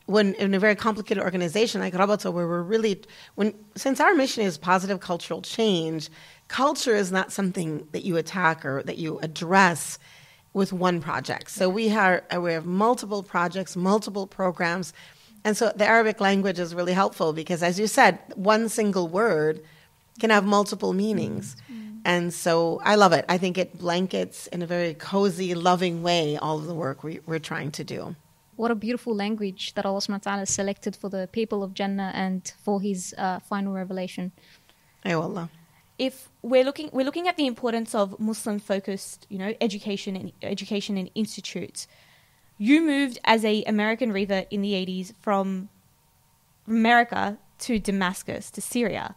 when 0.06 0.35
in 0.35 0.55
a 0.55 0.59
very 0.59 0.77
complicated 0.77 1.23
organization 1.23 1.81
like 1.81 1.93
Rabata, 1.93 2.33
where 2.33 2.47
we're 2.47 2.62
really 2.62 3.03
when 3.35 3.53
since 3.75 3.99
our 4.00 4.15
mission 4.15 4.44
is 4.44 4.56
positive 4.56 5.00
cultural 5.00 5.43
change, 5.43 6.09
culture 6.49 6.94
is 6.94 7.11
not 7.11 7.33
something 7.33 7.87
that 7.93 8.05
you 8.05 8.17
attack 8.17 8.65
or 8.65 8.83
that 8.85 8.99
you 8.99 9.19
address 9.29 9.99
with 10.56 10.73
one 10.73 11.03
project. 11.03 11.50
So 11.50 11.69
we 11.69 11.88
have 11.88 12.23
uh, 12.35 12.40
we 12.40 12.52
have 12.54 12.66
multiple 12.87 13.23
projects, 13.23 13.76
multiple 13.76 14.26
programs, 14.26 14.87
and 15.45 15.54
so 15.54 15.64
the 15.81 15.87
Arabic 15.87 16.19
language 16.28 16.59
is 16.59 16.75
really 16.75 16.95
helpful 17.02 17.35
because, 17.42 17.61
as 17.62 17.78
you 17.78 17.87
said, 17.87 18.19
one 18.35 18.71
single 18.71 19.07
word 19.07 19.54
can 20.19 20.31
have 20.31 20.45
multiple 20.59 20.92
meanings. 21.04 21.47
Mm-hmm. 21.47 21.75
Mm-hmm. 21.75 22.12
And 22.12 22.33
so 22.33 22.81
I 22.90 22.95
love 22.95 23.12
it. 23.12 23.25
I 23.28 23.37
think 23.37 23.59
it 23.59 23.78
blankets 23.78 24.47
in 24.54 24.62
a 24.62 24.66
very 24.66 24.95
cozy, 24.95 25.54
loving 25.54 26.02
way 26.02 26.38
all 26.38 26.57
of 26.59 26.66
the 26.66 26.78
work 26.87 27.04
we, 27.04 27.21
we're 27.26 27.47
trying 27.52 27.71
to 27.73 27.85
do. 27.85 28.16
What 28.57 28.71
a 28.71 28.75
beautiful 28.75 29.14
language 29.14 29.75
that 29.75 29.85
Allah 29.85 30.00
subhanahu 30.00 30.25
wa 30.25 30.31
ta'ala 30.31 30.47
selected 30.47 30.97
for 30.97 31.11
the 31.11 31.28
people 31.38 31.62
of 31.62 31.75
Jannah 31.75 32.12
and 32.14 32.40
for 32.64 32.81
his 32.81 33.14
uh, 33.19 33.40
final 33.40 33.75
revelation. 33.75 34.33
Ay 35.04 35.14
wallah. 35.21 35.50
If 35.99 36.29
we're 36.43 36.65
looking 36.65 36.91
we're 36.93 37.05
looking 37.05 37.29
at 37.29 37.37
the 37.37 37.47
importance 37.47 37.95
of 37.95 38.19
Muslim 38.21 38.59
focused, 38.59 39.26
you 39.29 39.38
know, 39.38 39.55
education 39.61 40.17
and 40.17 40.33
education 40.43 40.97
and 40.97 41.11
institutes. 41.15 41.87
You 42.59 42.81
moved 42.81 43.19
as 43.25 43.45
a 43.45 43.62
American 43.65 44.12
revert 44.12 44.47
in 44.50 44.62
the 44.62 44.73
80s 44.73 45.12
from 45.21 45.69
America 46.67 47.38
to 47.61 47.79
Damascus 47.79 48.50
to 48.53 48.62
Syria. 48.62 49.15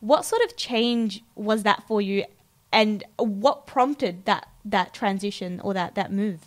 What 0.00 0.24
sort 0.24 0.42
of 0.42 0.56
change 0.56 1.22
was 1.36 1.62
that 1.62 1.84
for 1.86 2.00
you 2.00 2.24
and 2.72 3.04
what 3.16 3.66
prompted 3.66 4.24
that 4.24 4.48
that 4.64 4.92
transition 4.92 5.60
or 5.60 5.74
that 5.74 5.94
that 5.94 6.12
move? 6.12 6.40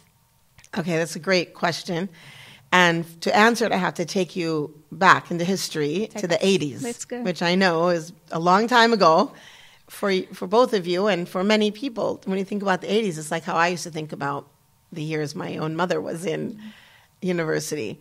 Okay, 0.77 0.97
that's 0.97 1.15
a 1.15 1.19
great 1.19 1.53
question. 1.53 2.09
And 2.71 3.21
to 3.21 3.35
answer 3.35 3.65
it, 3.65 3.71
I 3.71 3.77
have 3.77 3.93
to 3.95 4.05
take 4.05 4.35
you 4.35 4.73
back 4.91 5.29
into 5.29 5.45
history 5.45 6.09
to 6.17 6.25
the 6.25 6.37
80s, 6.37 7.23
which 7.23 7.43
I 7.43 7.53
know 7.53 7.89
is 7.89 8.13
a 8.31 8.39
long 8.39 8.67
time 8.67 8.93
ago 8.93 9.31
for, 9.93 10.11
for 10.33 10.47
both 10.47 10.73
of 10.73 10.87
you 10.87 11.07
and 11.07 11.29
for 11.29 11.43
many 11.43 11.69
people. 11.69 12.19
When 12.25 12.39
you 12.39 12.43
think 12.43 12.63
about 12.63 12.81
the 12.81 12.87
80s, 12.87 13.19
it's 13.19 13.29
like 13.29 13.43
how 13.43 13.55
I 13.55 13.67
used 13.67 13.83
to 13.83 13.91
think 13.91 14.11
about 14.11 14.47
the 14.91 15.03
years 15.03 15.35
my 15.35 15.57
own 15.57 15.75
mother 15.75 16.01
was 16.01 16.25
in 16.25 16.59
university. 17.21 17.99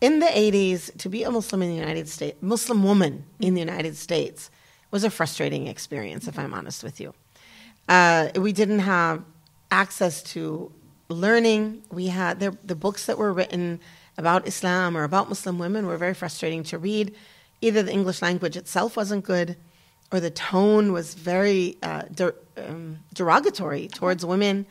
In 0.00 0.18
the 0.18 0.26
80s, 0.26 0.96
to 0.98 1.08
be 1.08 1.22
a 1.22 1.30
Muslim 1.30 1.62
in 1.62 1.70
the 1.70 1.74
United 1.74 2.08
States, 2.08 2.36
Muslim 2.42 2.84
woman 2.84 3.24
in 3.40 3.54
the 3.54 3.60
United 3.60 3.96
States, 3.96 4.50
was 4.90 5.04
a 5.04 5.10
frustrating 5.10 5.68
experience, 5.68 6.28
if 6.28 6.38
I'm 6.38 6.52
honest 6.52 6.84
with 6.84 7.00
you. 7.00 7.14
Uh, 7.88 8.28
we 8.36 8.52
didn't 8.52 8.80
have 8.80 9.24
access 9.70 10.22
to 10.34 10.70
learning. 11.08 11.82
We 11.90 12.08
had 12.08 12.40
the, 12.40 12.56
the 12.62 12.74
books 12.74 13.06
that 13.06 13.16
were 13.16 13.32
written 13.32 13.80
about 14.18 14.46
Islam 14.46 14.96
or 14.98 15.04
about 15.04 15.30
Muslim 15.30 15.58
women 15.58 15.86
were 15.86 15.96
very 15.96 16.14
frustrating 16.14 16.62
to 16.64 16.78
read. 16.78 17.14
Either 17.62 17.82
the 17.82 17.92
English 17.92 18.20
language 18.20 18.56
itself 18.56 18.96
wasn't 18.98 19.24
good, 19.24 19.56
or 20.12 20.20
the 20.20 20.30
tone 20.30 20.92
was 20.92 21.14
very 21.14 21.78
uh, 21.82 22.02
der- 22.14 22.34
um, 22.58 22.98
derogatory 23.14 23.88
towards 23.88 24.24
women. 24.24 24.66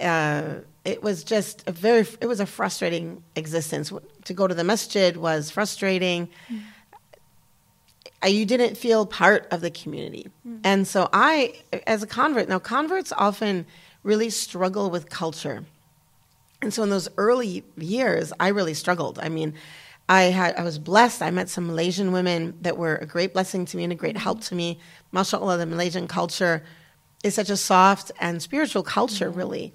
Uh, 0.00 0.54
it 0.84 1.02
was 1.02 1.22
just 1.22 1.62
a 1.68 1.72
very, 1.72 2.06
it 2.20 2.26
was 2.26 2.40
a 2.40 2.46
frustrating 2.46 3.22
existence. 3.36 3.92
To 4.24 4.34
go 4.34 4.46
to 4.46 4.54
the 4.54 4.64
masjid 4.64 5.16
was 5.16 5.50
frustrating. 5.50 6.30
Mm. 6.48 6.62
You 8.30 8.46
didn't 8.46 8.76
feel 8.76 9.04
part 9.06 9.46
of 9.50 9.60
the 9.60 9.70
community. 9.70 10.30
Mm. 10.46 10.60
And 10.64 10.88
so 10.88 11.08
I, 11.12 11.54
as 11.86 12.02
a 12.02 12.06
convert, 12.06 12.48
now 12.48 12.58
converts 12.58 13.12
often 13.16 13.66
really 14.02 14.30
struggle 14.30 14.90
with 14.90 15.10
culture. 15.10 15.64
And 16.62 16.72
so 16.72 16.82
in 16.82 16.90
those 16.90 17.08
early 17.18 17.64
years, 17.76 18.32
I 18.40 18.48
really 18.48 18.74
struggled. 18.74 19.18
I 19.18 19.28
mean, 19.28 19.54
I 20.10 20.22
had 20.22 20.56
I 20.56 20.64
was 20.64 20.80
blessed. 20.80 21.22
I 21.22 21.30
met 21.30 21.48
some 21.48 21.68
Malaysian 21.68 22.10
women 22.10 22.58
that 22.62 22.76
were 22.76 22.96
a 22.96 23.06
great 23.06 23.32
blessing 23.32 23.64
to 23.66 23.76
me 23.76 23.84
and 23.84 23.92
a 23.92 23.96
great 23.96 24.16
help 24.16 24.40
to 24.42 24.56
me. 24.56 24.80
MashaAllah, 25.14 25.56
the 25.56 25.66
Malaysian 25.66 26.08
culture 26.08 26.64
is 27.22 27.36
such 27.36 27.48
a 27.48 27.56
soft 27.56 28.10
and 28.18 28.42
spiritual 28.42 28.82
culture, 28.82 29.28
mm-hmm. 29.28 29.38
really, 29.38 29.74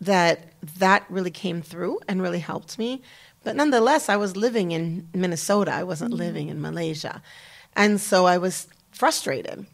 that 0.00 0.52
that 0.80 1.04
really 1.08 1.30
came 1.30 1.62
through 1.62 2.00
and 2.08 2.20
really 2.20 2.40
helped 2.40 2.80
me. 2.80 3.00
But 3.44 3.54
nonetheless, 3.54 4.08
I 4.08 4.16
was 4.16 4.36
living 4.36 4.72
in 4.72 5.08
Minnesota. 5.14 5.72
I 5.72 5.84
wasn't 5.84 6.10
mm-hmm. 6.10 6.18
living 6.18 6.48
in 6.48 6.60
Malaysia. 6.60 7.22
And 7.76 8.00
so 8.00 8.26
I 8.26 8.38
was 8.38 8.66
frustrated. 8.90 9.66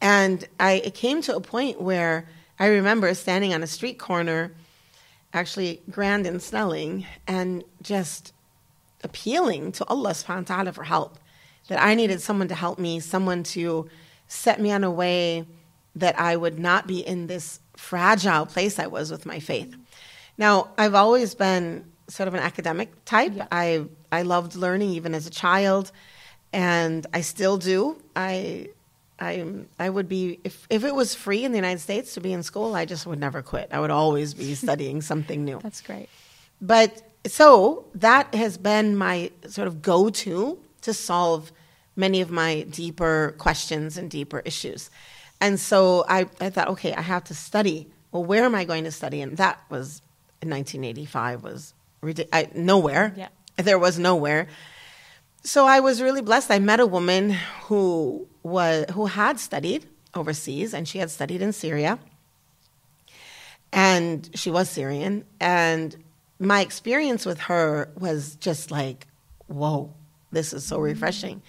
And 0.00 0.44
I 0.58 0.82
it 0.84 0.94
came 0.94 1.22
to 1.22 1.36
a 1.36 1.40
point 1.40 1.80
where 1.80 2.26
I 2.58 2.66
remember 2.66 3.14
standing 3.14 3.54
on 3.54 3.62
a 3.62 3.68
street 3.68 4.00
corner, 4.00 4.50
actually 5.32 5.82
grand 5.88 6.26
and 6.26 6.42
Snelling, 6.42 7.06
and 7.28 7.62
just 7.80 8.32
appealing 9.02 9.72
to 9.72 9.84
Allah 9.86 10.10
subhanahu 10.10 10.48
wa 10.48 10.56
ta'ala 10.56 10.72
for 10.72 10.84
help. 10.84 11.18
That 11.68 11.82
I 11.82 11.94
needed 11.94 12.20
someone 12.20 12.48
to 12.48 12.54
help 12.54 12.78
me, 12.78 13.00
someone 13.00 13.44
to 13.44 13.88
set 14.26 14.60
me 14.60 14.72
on 14.72 14.82
a 14.84 14.90
way 14.90 15.46
that 15.94 16.18
I 16.18 16.36
would 16.36 16.58
not 16.58 16.86
be 16.86 17.06
in 17.06 17.26
this 17.26 17.60
fragile 17.76 18.46
place 18.46 18.78
I 18.78 18.86
was 18.86 19.10
with 19.10 19.26
my 19.26 19.38
faith. 19.38 19.74
Now, 20.38 20.70
I've 20.78 20.94
always 20.94 21.34
been 21.34 21.84
sort 22.08 22.28
of 22.28 22.34
an 22.34 22.40
academic 22.40 23.04
type. 23.04 23.32
Yeah. 23.34 23.46
I 23.52 23.84
I 24.10 24.22
loved 24.22 24.56
learning 24.56 24.90
even 24.90 25.14
as 25.14 25.26
a 25.26 25.30
child, 25.30 25.92
and 26.52 27.06
I 27.12 27.20
still 27.20 27.58
do. 27.58 27.96
I 28.16 28.68
I 29.20 29.44
I 29.78 29.88
would 29.88 30.08
be 30.08 30.40
if 30.44 30.66
if 30.70 30.84
it 30.84 30.94
was 30.94 31.14
free 31.14 31.44
in 31.44 31.52
the 31.52 31.58
United 31.58 31.80
States 31.80 32.14
to 32.14 32.20
be 32.20 32.32
in 32.32 32.42
school, 32.42 32.74
I 32.74 32.84
just 32.84 33.06
would 33.06 33.20
never 33.20 33.42
quit. 33.42 33.68
I 33.72 33.80
would 33.80 33.90
always 33.90 34.34
be 34.34 34.54
studying 34.64 35.02
something 35.02 35.44
new. 35.44 35.60
That's 35.62 35.80
great. 35.80 36.08
But 36.60 37.02
so 37.26 37.84
that 37.94 38.34
has 38.34 38.58
been 38.58 38.96
my 38.96 39.30
sort 39.46 39.68
of 39.68 39.82
go-to 39.82 40.58
to 40.82 40.94
solve 40.94 41.52
many 41.94 42.20
of 42.20 42.30
my 42.30 42.62
deeper 42.62 43.34
questions 43.38 43.96
and 43.96 44.10
deeper 44.10 44.40
issues. 44.44 44.90
And 45.40 45.58
so 45.58 46.04
I, 46.08 46.28
I 46.40 46.50
thought, 46.50 46.68
okay, 46.68 46.94
I 46.94 47.02
have 47.02 47.24
to 47.24 47.34
study. 47.34 47.88
Well, 48.10 48.24
where 48.24 48.44
am 48.44 48.54
I 48.54 48.64
going 48.64 48.84
to 48.84 48.92
study? 48.92 49.20
And 49.20 49.36
that 49.36 49.60
was 49.68 50.02
in 50.40 50.50
1985 50.50 51.42
was 51.42 51.74
I, 52.32 52.48
nowhere. 52.54 53.12
Yeah. 53.16 53.28
There 53.56 53.78
was 53.78 53.98
nowhere. 53.98 54.48
So 55.44 55.66
I 55.66 55.80
was 55.80 56.00
really 56.00 56.22
blessed. 56.22 56.50
I 56.50 56.58
met 56.58 56.80
a 56.80 56.86
woman 56.86 57.36
who 57.64 58.26
was 58.42 58.86
who 58.92 59.06
had 59.06 59.38
studied 59.38 59.86
overseas, 60.14 60.72
and 60.74 60.86
she 60.86 60.98
had 60.98 61.10
studied 61.10 61.42
in 61.42 61.52
Syria, 61.52 61.98
and 63.72 64.28
she 64.34 64.50
was 64.50 64.68
Syrian. 64.68 65.24
And 65.40 65.96
my 66.42 66.60
experience 66.60 67.24
with 67.24 67.40
her 67.40 67.88
was 67.98 68.36
just 68.36 68.70
like, 68.70 69.06
whoa, 69.46 69.92
this 70.32 70.52
is 70.52 70.64
so 70.64 70.76
mm-hmm. 70.76 70.84
refreshing. 70.84 71.42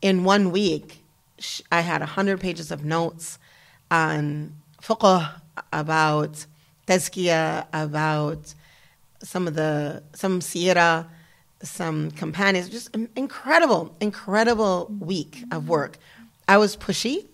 In 0.00 0.24
one 0.24 0.52
week, 0.52 1.02
I 1.72 1.80
had 1.80 2.00
100 2.00 2.40
pages 2.40 2.70
of 2.70 2.84
notes 2.84 3.38
on 3.90 4.54
fiqh, 4.80 5.30
about 5.72 6.46
tazkiyah, 6.86 7.66
about 7.72 8.54
some 9.22 9.46
of 9.46 9.54
the, 9.54 10.02
some 10.14 10.40
sira, 10.40 11.06
some 11.62 12.10
companions, 12.12 12.68
just 12.68 12.94
incredible, 13.16 13.94
incredible 14.00 14.90
week 15.00 15.42
of 15.50 15.62
mm-hmm. 15.62 15.70
work. 15.70 15.98
I 16.48 16.56
was 16.58 16.76
pushy, 16.76 17.26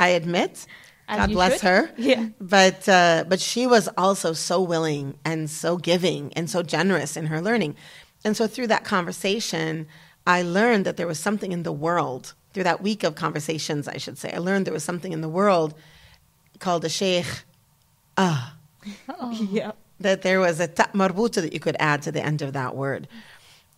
I 0.00 0.08
admit. 0.08 0.66
God 1.16 1.30
bless 1.32 1.52
should. 1.54 1.62
her. 1.62 1.90
Yeah. 1.96 2.28
But 2.40 2.88
uh, 2.88 3.24
but 3.28 3.40
she 3.40 3.66
was 3.66 3.88
also 3.96 4.32
so 4.32 4.60
willing 4.60 5.18
and 5.24 5.48
so 5.50 5.76
giving 5.76 6.32
and 6.34 6.48
so 6.48 6.62
generous 6.62 7.16
in 7.16 7.26
her 7.26 7.40
learning. 7.40 7.76
And 8.24 8.36
so 8.36 8.46
through 8.46 8.68
that 8.68 8.84
conversation, 8.84 9.86
I 10.26 10.42
learned 10.42 10.84
that 10.86 10.96
there 10.96 11.06
was 11.06 11.18
something 11.18 11.52
in 11.52 11.64
the 11.64 11.72
world 11.72 12.34
through 12.52 12.64
that 12.64 12.82
week 12.82 13.02
of 13.02 13.14
conversations, 13.14 13.88
I 13.88 13.96
should 13.96 14.18
say, 14.18 14.32
I 14.32 14.38
learned 14.38 14.66
there 14.66 14.74
was 14.74 14.84
something 14.84 15.12
in 15.12 15.20
the 15.20 15.28
world 15.28 15.74
called 16.58 16.84
a 16.84 16.88
sheikh. 16.88 17.26
Ah. 18.16 18.56
Oh. 19.08 19.30
yeah. 19.50 19.72
That 20.00 20.22
there 20.22 20.40
was 20.40 20.60
a 20.60 20.68
ta 20.68 20.88
marbuta 20.92 21.40
that 21.40 21.52
you 21.52 21.60
could 21.60 21.76
add 21.78 22.02
to 22.02 22.12
the 22.12 22.22
end 22.22 22.42
of 22.42 22.52
that 22.52 22.74
word. 22.76 23.08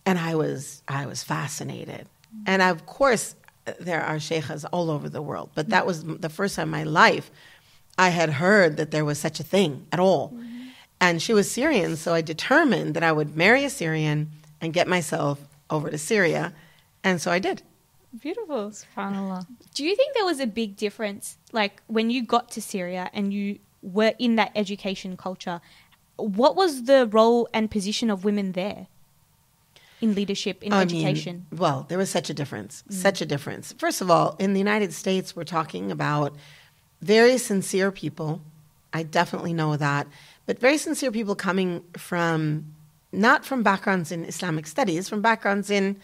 And 0.05 0.19
I 0.19 0.35
was, 0.35 0.83
I 0.87 1.05
was 1.05 1.23
fascinated. 1.23 2.07
And 2.45 2.61
of 2.61 2.85
course, 2.85 3.35
there 3.79 4.01
are 4.01 4.19
sheikhs 4.19 4.65
all 4.65 4.89
over 4.89 5.09
the 5.09 5.21
world, 5.21 5.49
but 5.55 5.69
that 5.69 5.85
was 5.85 6.03
the 6.03 6.29
first 6.29 6.55
time 6.55 6.67
in 6.67 6.71
my 6.71 6.83
life 6.83 7.31
I 7.97 8.09
had 8.09 8.29
heard 8.29 8.77
that 8.77 8.91
there 8.91 9.05
was 9.05 9.19
such 9.19 9.39
a 9.39 9.43
thing 9.43 9.87
at 9.91 9.99
all. 9.99 10.29
Mm-hmm. 10.29 10.51
And 11.01 11.21
she 11.21 11.33
was 11.33 11.51
Syrian, 11.51 11.97
so 11.97 12.13
I 12.13 12.21
determined 12.21 12.93
that 12.95 13.03
I 13.03 13.11
would 13.11 13.35
marry 13.35 13.65
a 13.65 13.69
Syrian 13.69 14.31
and 14.61 14.73
get 14.73 14.87
myself 14.87 15.39
over 15.69 15.89
to 15.89 15.97
Syria. 15.97 16.53
And 17.03 17.21
so 17.21 17.31
I 17.31 17.39
did. 17.39 17.61
Beautiful. 18.19 18.71
SubhanAllah. 18.71 19.45
Do 19.73 19.83
you 19.83 19.95
think 19.95 20.13
there 20.13 20.25
was 20.25 20.39
a 20.39 20.47
big 20.47 20.77
difference, 20.77 21.37
like 21.51 21.81
when 21.87 22.09
you 22.09 22.23
got 22.23 22.49
to 22.51 22.61
Syria 22.61 23.09
and 23.13 23.33
you 23.33 23.59
were 23.81 24.13
in 24.19 24.35
that 24.37 24.51
education 24.55 25.17
culture? 25.17 25.59
What 26.15 26.55
was 26.55 26.85
the 26.85 27.07
role 27.07 27.49
and 27.53 27.69
position 27.69 28.09
of 28.09 28.23
women 28.23 28.53
there 28.53 28.87
in 30.01 30.15
leadership, 30.15 30.63
in 30.63 30.73
I 30.73 30.81
education? 30.81 31.45
Mean, 31.51 31.59
well, 31.59 31.85
there 31.87 31.97
was 31.97 32.09
such 32.09 32.29
a 32.29 32.33
difference, 32.33 32.83
mm. 32.89 32.93
such 32.93 33.21
a 33.21 33.25
difference. 33.25 33.73
First 33.77 34.01
of 34.01 34.11
all, 34.11 34.35
in 34.39 34.53
the 34.53 34.59
United 34.59 34.93
States, 34.93 35.35
we're 35.35 35.43
talking 35.43 35.91
about 35.91 36.35
very 37.01 37.37
sincere 37.37 37.91
people. 37.91 38.41
I 38.93 39.03
definitely 39.03 39.53
know 39.53 39.77
that. 39.77 40.07
But 40.45 40.59
very 40.59 40.77
sincere 40.77 41.11
people 41.11 41.35
coming 41.35 41.83
from, 41.97 42.65
not 43.11 43.45
from 43.45 43.63
backgrounds 43.63 44.11
in 44.11 44.25
Islamic 44.25 44.67
studies, 44.67 45.09
from 45.09 45.21
backgrounds 45.21 45.69
in 45.69 45.97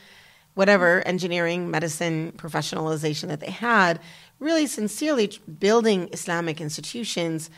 whatever 0.53 1.01
engineering, 1.07 1.71
medicine, 1.71 2.33
professionalization 2.35 3.27
that 3.29 3.39
they 3.39 3.51
had, 3.51 3.99
really 4.39 4.67
sincerely 4.67 5.31
building 5.59 6.09
Islamic 6.11 6.59
institutions 6.59 7.49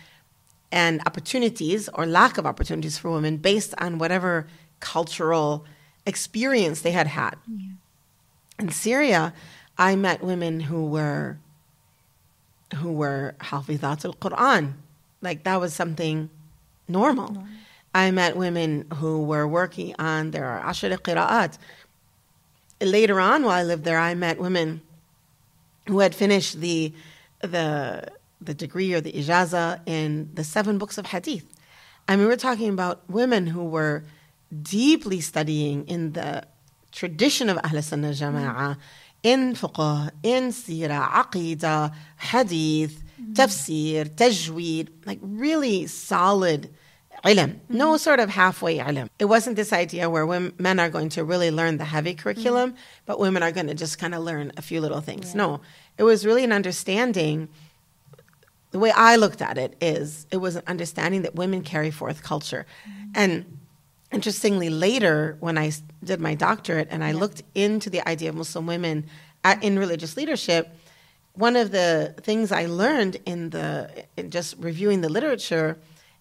and 0.72 1.02
opportunities 1.06 1.90
or 1.94 2.06
lack 2.06 2.38
of 2.38 2.46
opportunities 2.46 2.98
for 2.98 3.12
women 3.12 3.38
based 3.38 3.74
on 3.78 3.98
whatever 3.98 4.48
cultural 4.80 5.66
experience 6.06 6.82
they 6.82 6.92
had 6.92 7.08
had. 7.08 7.36
Yeah. 7.48 7.72
In 8.60 8.70
Syria, 8.70 9.34
I 9.78 9.96
met 9.96 10.24
women 10.24 10.60
who 10.60 10.86
were 10.86 11.38
who 12.76 12.92
were 12.92 13.36
hafizat 13.40 14.06
al-Quran. 14.06 14.74
Like 15.22 15.44
that 15.44 15.60
was 15.60 15.74
something 15.74 16.30
normal. 16.88 17.46
I 17.96 18.10
met 18.12 18.36
women 18.36 18.88
who 18.96 19.24
were 19.24 19.48
working 19.48 19.96
on 20.00 20.32
their 20.32 20.62
ashra 20.66 20.98
qira'at, 20.98 21.58
later 22.82 23.20
on, 23.20 23.44
while 23.44 23.56
I 23.56 23.64
lived 23.64 23.84
there, 23.84 24.00
I 24.00 24.14
met 24.14 24.40
women 24.40 24.82
who 25.88 26.00
had 26.00 26.16
finished 26.16 26.60
the 26.60 26.94
the 27.42 28.08
the 28.42 28.54
degree 28.54 28.94
or 28.94 29.02
the 29.02 29.12
ijaza 29.12 29.80
in 29.86 30.30
the 30.34 30.44
seven 30.44 30.78
books 30.78 30.98
of 30.98 31.08
hadith. 31.08 31.46
I 32.08 32.16
mean, 32.16 32.28
we're 32.28 32.36
talking 32.36 32.70
about 32.70 33.02
women 33.10 33.48
who 33.48 33.64
were 33.64 34.04
deeply 34.62 35.22
studying 35.22 35.88
in 35.88 36.14
the 36.14 36.44
tradition 36.92 37.50
of 37.50 37.58
Ahl 37.64 37.82
Sunnah 37.82 38.12
Jama'ah, 38.12 38.78
in 39.24 39.54
fiqh, 39.54 40.12
in 40.22 40.50
sirah, 40.50 41.10
aqidah, 41.10 41.94
hadith, 42.18 43.04
tafsir, 43.34 44.10
tajweed, 44.10 44.90
like 45.06 45.20
really 45.22 45.88
solid 45.88 46.70
ilm, 47.24 47.60
no 47.70 47.90
mm-hmm. 47.90 47.98
sort 47.98 48.20
of 48.20 48.30
halfway 48.30 48.78
ilm. 48.78 49.10
It 49.18 49.26
wasn't 49.26 49.56
this 49.56 49.72
idea 49.72 50.10
where 50.10 50.26
women, 50.26 50.54
men 50.58 50.80
are 50.80 50.90
going 50.90 51.10
to 51.10 51.24
really 51.24 51.52
learn 51.52 51.78
the 51.78 51.86
heavy 51.86 52.14
curriculum, 52.14 52.72
mm-hmm. 52.72 52.80
but 53.06 53.20
women 53.20 53.44
are 53.44 53.52
going 53.52 53.68
to 53.68 53.74
just 53.74 53.98
kind 53.98 54.14
of 54.14 54.24
learn 54.24 54.52
a 54.58 54.62
few 54.62 54.82
little 54.82 55.00
things. 55.00 55.32
Yeah. 55.32 55.38
No, 55.38 55.62
it 55.98 56.04
was 56.04 56.26
really 56.26 56.44
an 56.44 56.52
understanding. 56.52 57.48
The 58.72 58.80
way 58.80 58.92
I 58.92 59.16
looked 59.16 59.42
at 59.42 59.58
it 59.58 59.78
is 59.80 60.28
it 60.32 60.38
was 60.38 60.58
an 60.58 60.64
understanding 60.68 61.22
that 61.22 61.36
women 61.36 61.62
carry 61.62 61.92
forth 61.92 62.24
culture. 62.24 62.66
Mm-hmm. 62.88 63.12
And 63.16 63.58
interestingly, 64.14 64.70
later 64.70 65.38
when 65.40 65.58
I 65.58 65.72
did 66.04 66.20
my 66.20 66.36
doctorate 66.36 66.88
and 66.92 67.04
I 67.04 67.12
yeah. 67.12 67.18
looked 67.18 67.44
into 67.56 67.90
the 67.90 68.08
idea 68.08 68.30
of 68.30 68.36
Muslim 68.36 68.66
women 68.68 69.06
at, 69.44 69.64
in 69.64 69.78
religious 69.78 70.16
leadership, 70.16 70.70
one 71.34 71.56
of 71.56 71.72
the 71.72 72.14
things 72.22 72.52
I 72.52 72.66
learned 72.68 73.18
in 73.26 73.50
the 73.50 74.06
in 74.16 74.30
just 74.30 74.56
reviewing 74.60 75.02
the 75.02 75.10
literature 75.10 75.78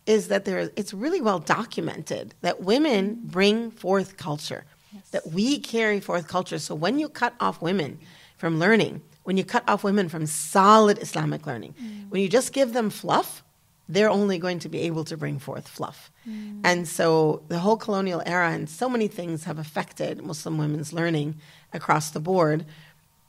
is 0.06 0.28
that 0.28 0.44
there 0.44 0.70
it's 0.76 0.94
really 0.94 1.20
well 1.20 1.38
documented 1.38 2.34
that 2.40 2.62
women 2.62 3.20
bring 3.22 3.70
forth 3.70 4.16
culture, 4.16 4.64
yes. 4.92 5.08
that 5.10 5.32
we 5.32 5.58
carry 5.58 6.00
forth 6.00 6.26
culture. 6.28 6.58
So 6.58 6.74
when 6.74 6.98
you 6.98 7.08
cut 7.08 7.34
off 7.40 7.62
women 7.62 7.98
from 8.38 8.58
learning, 8.58 9.02
when 9.24 9.36
you 9.36 9.44
cut 9.44 9.68
off 9.68 9.84
women 9.84 10.08
from 10.08 10.26
solid 10.26 10.98
Islamic 11.00 11.46
learning, 11.46 11.74
mm. 11.80 12.08
when 12.10 12.22
you 12.22 12.28
just 12.28 12.52
give 12.52 12.72
them 12.72 12.90
fluff, 12.90 13.44
they're 13.92 14.10
only 14.10 14.38
going 14.38 14.58
to 14.60 14.68
be 14.68 14.80
able 14.80 15.04
to 15.04 15.16
bring 15.16 15.38
forth 15.38 15.68
fluff. 15.68 16.10
Mm. 16.28 16.60
And 16.64 16.88
so 16.88 17.42
the 17.48 17.58
whole 17.58 17.76
colonial 17.76 18.22
era 18.24 18.50
and 18.50 18.68
so 18.68 18.88
many 18.88 19.08
things 19.08 19.44
have 19.44 19.58
affected 19.58 20.24
Muslim 20.24 20.56
women's 20.58 20.92
learning 20.92 21.36
across 21.72 22.10
the 22.10 22.20
board. 22.20 22.64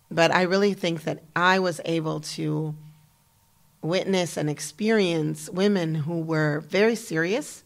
But 0.09 0.33
I 0.33 0.43
really 0.43 0.73
think 0.73 1.03
that 1.03 1.23
I 1.35 1.59
was 1.59 1.81
able 1.85 2.21
to 2.37 2.75
witness 3.81 4.37
and 4.37 4.49
experience 4.49 5.49
women 5.49 5.95
who 5.95 6.21
were 6.21 6.61
very 6.61 6.95
serious, 6.95 7.63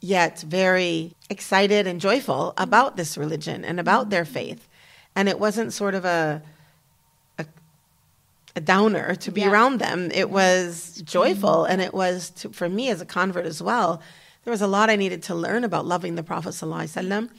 yet 0.00 0.40
very 0.46 1.14
excited 1.28 1.86
and 1.86 2.00
joyful 2.00 2.54
about 2.56 2.96
this 2.96 3.18
religion 3.18 3.64
and 3.64 3.80
about 3.80 4.10
their 4.10 4.24
mm. 4.24 4.28
faith. 4.28 4.68
And 5.16 5.28
it 5.28 5.40
wasn't 5.40 5.72
sort 5.72 5.94
of 5.94 6.04
a 6.04 6.42
a, 6.42 6.42
a 8.56 8.60
downer 8.60 9.14
to 9.16 9.32
be 9.32 9.42
Yeah. 9.42 9.50
around 9.50 9.80
them. 9.80 10.10
It 10.12 10.30
was 10.30 11.02
joyful, 11.04 11.64
mm-hmm. 11.64 11.72
and 11.72 11.80
it 11.82 11.92
was 11.92 12.30
to, 12.30 12.50
for 12.50 12.68
me 12.68 12.88
as 12.90 13.00
a 13.00 13.06
convert 13.06 13.46
as 13.46 13.62
well. 13.62 14.00
There 14.44 14.50
was 14.50 14.62
a 14.62 14.66
lot 14.66 14.90
I 14.90 14.96
needed 14.96 15.22
to 15.24 15.34
learn 15.34 15.64
about 15.64 15.86
loving 15.86 16.14
the 16.14 16.22
Prophet 16.22 16.50
sallallahu 16.50 16.84
alaihi 16.84 17.08
wasallam. 17.08 17.30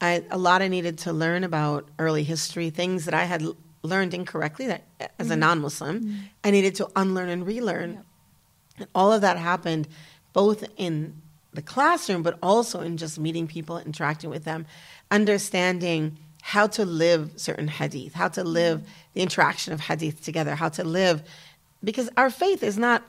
I, 0.00 0.24
a 0.30 0.38
lot 0.38 0.62
I 0.62 0.68
needed 0.68 0.98
to 0.98 1.12
learn 1.12 1.44
about 1.44 1.88
early 1.98 2.22
history, 2.22 2.70
things 2.70 3.04
that 3.04 3.14
I 3.14 3.24
had 3.24 3.44
learned 3.82 4.14
incorrectly 4.14 4.66
that 4.66 4.84
as 5.18 5.28
a 5.28 5.32
mm-hmm. 5.32 5.40
non-Muslim, 5.40 6.00
mm-hmm. 6.00 6.18
I 6.44 6.50
needed 6.50 6.74
to 6.76 6.88
unlearn 6.96 7.28
and 7.28 7.46
relearn. 7.46 8.04
And 8.78 8.88
all 8.94 9.12
of 9.12 9.22
that 9.22 9.38
happened 9.38 9.88
both 10.32 10.64
in 10.76 11.20
the 11.52 11.62
classroom, 11.62 12.22
but 12.22 12.38
also 12.42 12.80
in 12.80 12.96
just 12.96 13.18
meeting 13.18 13.46
people, 13.46 13.78
interacting 13.78 14.30
with 14.30 14.44
them, 14.44 14.66
understanding 15.10 16.16
how 16.50 16.66
to 16.66 16.84
live 16.84 17.30
certain 17.36 17.68
hadith, 17.68 18.12
how 18.12 18.26
to 18.26 18.42
live 18.42 18.82
the 19.14 19.20
interaction 19.20 19.72
of 19.72 19.78
hadith 19.78 20.20
together, 20.20 20.56
how 20.56 20.68
to 20.68 20.82
live, 20.82 21.22
because 21.84 22.10
our 22.16 22.28
faith 22.28 22.64
is 22.64 22.76
not 22.76 23.04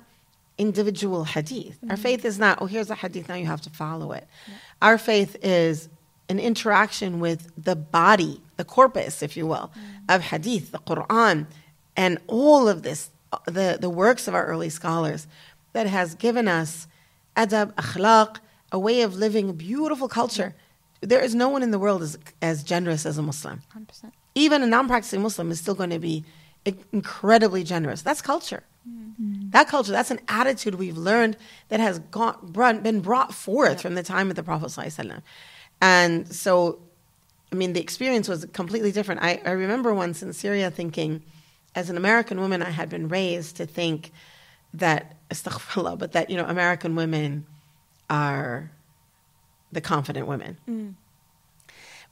individual 0.60 1.24
hadith. 1.24 1.75
Our 1.81 1.95
mm-hmm. 1.95 2.03
faith 2.03 2.24
is 2.24 2.38
not, 2.38 2.62
oh, 2.62 2.67
here's 2.67 2.91
a 2.91 2.95
hadith, 2.95 3.27
now 3.27 3.33
you 3.33 3.48
have 3.48 3.62
to 3.62 3.71
follow 3.71 4.12
it. 4.12 4.27
Our 4.79 5.00
faith 5.00 5.36
is 5.41 5.89
an 6.29 6.38
interaction 6.39 7.19
with 7.19 7.51
the 7.57 7.75
body, 7.75 8.39
the 8.57 8.63
corpus, 8.63 9.24
if 9.24 9.36
you 9.36 9.48
will, 9.48 9.71
mm. 9.75 10.15
of 10.15 10.21
hadith, 10.21 10.71
the 10.71 10.77
Quran, 10.77 11.48
and 11.98 12.19
all 12.27 12.67
of 12.67 12.83
this, 12.83 13.10
the, 13.48 13.79
the 13.81 13.89
works 13.89 14.27
of 14.27 14.36
our 14.36 14.45
early 14.45 14.69
scholars 14.69 15.25
that 15.74 15.88
has 15.88 16.13
given 16.13 16.48
us 16.48 16.88
adab, 17.36 17.74
akhlaq, 17.74 18.38
a 18.71 18.77
way 18.77 19.01
of 19.01 19.15
living 19.15 19.50
a 19.50 19.53
beautiful 19.53 20.07
culture. 20.07 20.53
There 21.01 21.20
is 21.20 21.36
no 21.36 21.50
one 21.50 21.63
in 21.63 21.72
the 21.72 21.79
world 21.79 22.01
as, 22.03 22.17
as 22.41 22.63
generous 22.63 23.05
as 23.05 23.17
a 23.17 23.22
Muslim. 23.22 23.62
100%. 23.75 24.12
Even 24.36 24.63
a 24.63 24.67
non 24.67 24.88
practicing 24.88 25.22
Muslim 25.22 25.51
is 25.51 25.60
still 25.60 25.75
going 25.75 25.89
to 25.89 26.00
be 26.00 26.24
incredibly 26.91 27.63
generous. 27.63 28.01
That's 28.01 28.22
culture. 28.22 28.63
Mm-hmm. 28.88 29.50
That 29.50 29.67
culture, 29.67 29.91
that's 29.91 30.12
an 30.12 30.20
attitude 30.27 30.75
we've 30.75 30.98
learned 30.98 31.38
that 31.70 31.79
has 31.79 32.00
gone, 32.00 32.38
brought, 32.41 32.81
been 32.84 33.01
brought 33.01 33.34
forth 33.34 33.81
from 33.81 33.96
the 33.96 34.03
time 34.03 34.29
of 34.29 34.36
the 34.36 34.43
Prophet. 34.43 34.67
ﷺ. 34.67 35.22
And 35.81 36.31
so, 36.31 36.79
I 37.51 37.55
mean, 37.55 37.74
the 37.74 37.81
experience 37.81 38.27
was 38.27 38.46
completely 38.53 38.91
different. 38.91 39.22
I, 39.22 39.41
I 39.46 39.51
remember 39.51 39.93
once 39.93 40.22
in 40.24 40.34
Syria 40.34 40.72
thinking, 40.72 41.24
as 41.75 41.89
an 41.89 41.98
American 41.98 42.39
woman, 42.39 42.62
I 42.62 42.70
had 42.70 42.89
been 42.89 43.08
raised 43.08 43.58
to 43.58 43.65
think 43.65 44.12
that, 44.74 45.15
astaghfirullah, 45.29 45.98
but 45.98 46.12
that, 46.13 46.29
you 46.29 46.38
know, 46.38 46.46
American 46.46 46.96
women 46.96 47.46
are 48.10 48.72
the 49.72 49.82
confident 49.82 50.28
women. 50.28 50.58
Mm. 50.70 50.94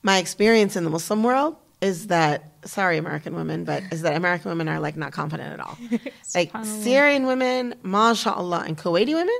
My 0.02 0.18
experience 0.18 0.76
in 0.76 0.84
the 0.84 0.90
Muslim 0.90 1.24
world 1.24 1.58
is 1.82 2.08
that, 2.08 2.52
sorry, 2.66 2.98
American 2.98 3.36
women, 3.36 3.64
but 3.64 3.84
is 3.92 4.02
that 4.02 4.16
American 4.16 4.50
women 4.50 4.68
are 4.68 4.80
like 4.80 4.98
not 4.98 5.12
confident 5.12 5.54
at 5.54 5.60
all. 5.60 5.78
like 6.36 6.52
Syrian 6.66 7.26
women, 7.26 7.76
mashallah, 7.84 8.64
and 8.66 8.78
Kuwaiti 8.78 9.14
women, 9.14 9.40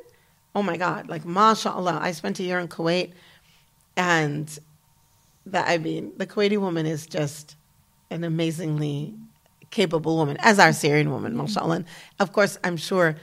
oh 0.56 0.64
my 0.64 0.78
God, 0.78 1.10
like 1.10 1.26
mashallah. 1.26 2.00
I 2.02 2.12
spent 2.12 2.40
a 2.40 2.44
year 2.44 2.60
in 2.60 2.68
Kuwait 2.68 3.12
and 3.98 4.60
that, 5.46 5.68
I 5.68 5.78
mean, 5.78 6.14
the 6.18 6.28
Kuwaiti 6.28 6.58
woman 6.58 6.86
is 6.86 7.06
just 7.06 7.56
an 8.10 8.24
amazingly 8.24 9.14
capable 9.72 10.16
woman, 10.18 10.38
as 10.40 10.60
our 10.60 10.74
Syrian 10.74 11.12
woman, 11.12 11.36
mashallah. 11.36 11.78
And 11.78 11.86
of 12.20 12.32
course, 12.32 12.58
I'm 12.64 12.78
sure 12.78 13.16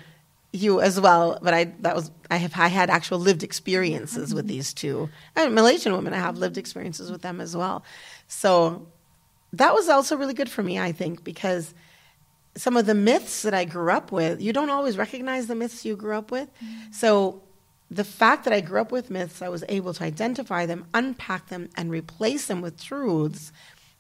you 0.57 0.81
as 0.81 1.01
well, 1.01 1.38
but 1.42 1.55
I 1.55 1.64
that 1.81 1.95
was 1.95 2.11
I 2.31 2.37
have 2.37 2.53
I 2.57 2.69
had 2.69 2.90
actual 2.90 3.19
lived 3.19 3.42
experiences 3.42 4.35
with 4.35 4.47
these 4.47 4.73
two. 4.73 5.09
And 5.35 5.55
Malaysian 5.55 5.92
women, 5.92 6.14
I 6.14 6.19
have 6.19 6.38
lived 6.38 6.59
experiences 6.59 7.11
with 7.11 7.23
them 7.23 7.40
as 7.40 7.57
well. 7.57 7.85
So 8.29 8.87
that 9.53 9.75
was 9.75 9.88
also 9.88 10.16
really 10.16 10.35
good 10.35 10.51
for 10.51 10.62
me, 10.62 10.79
I 10.79 10.92
think, 10.92 11.25
because 11.25 11.75
some 12.57 12.77
of 12.77 12.87
the 12.87 12.95
myths 12.95 13.42
that 13.42 13.55
I 13.55 13.64
grew 13.64 13.90
up 13.90 14.12
with, 14.12 14.40
you 14.40 14.53
don't 14.53 14.71
always 14.71 14.97
recognize 14.97 15.47
the 15.47 15.55
myths 15.55 15.85
you 15.85 15.95
grew 15.95 16.16
up 16.16 16.31
with. 16.31 16.49
Mm-hmm. 16.55 16.92
So 16.92 17.42
the 17.90 18.05
fact 18.05 18.45
that 18.45 18.53
I 18.53 18.61
grew 18.61 18.81
up 18.81 18.90
with 18.90 19.11
myths, 19.11 19.42
I 19.42 19.49
was 19.49 19.62
able 19.69 19.95
to 19.95 20.05
identify 20.05 20.66
them, 20.66 20.87
unpack 20.95 21.49
them, 21.49 21.69
and 21.77 21.90
replace 21.90 22.47
them 22.47 22.62
with 22.62 22.83
truths 22.83 23.53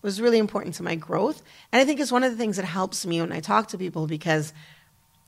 was 0.02 0.20
really 0.20 0.38
important 0.38 0.74
to 0.76 0.82
my 0.82 0.94
growth. 0.94 1.42
And 1.72 1.80
I 1.80 1.84
think 1.84 2.00
it's 2.00 2.12
one 2.12 2.22
of 2.22 2.30
the 2.30 2.38
things 2.38 2.56
that 2.56 2.64
helps 2.64 3.04
me 3.04 3.20
when 3.20 3.32
I 3.32 3.40
talk 3.40 3.68
to 3.68 3.78
people 3.78 4.06
because 4.06 4.52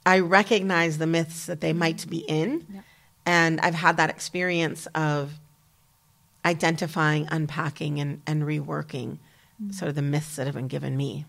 I 0.08 0.20
recognize 0.20 0.96
the 0.96 1.06
myths 1.06 1.44
that 1.44 1.60
they 1.60 1.74
might 1.74 2.08
be 2.08 2.20
in. 2.20 2.82
And 3.26 3.60
I've 3.60 3.74
had 3.74 3.98
that 3.98 4.08
experience 4.08 4.86
of 4.94 5.38
identifying, 6.46 7.28
unpacking, 7.30 8.00
and, 8.00 8.22
and 8.26 8.44
reworking 8.44 9.18
sort 9.70 9.90
of 9.90 9.96
the 9.96 10.02
myths 10.02 10.36
that 10.36 10.46
have 10.46 10.54
been 10.54 10.68
given 10.68 10.96
me. 10.96 11.26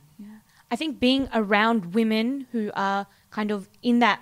I 0.72 0.78
think 0.78 1.00
being 1.00 1.28
around 1.34 1.94
women 1.94 2.48
who 2.54 2.72
are 2.74 3.08
kind 3.32 3.52
of 3.52 3.68
in 3.84 4.00
that 4.00 4.22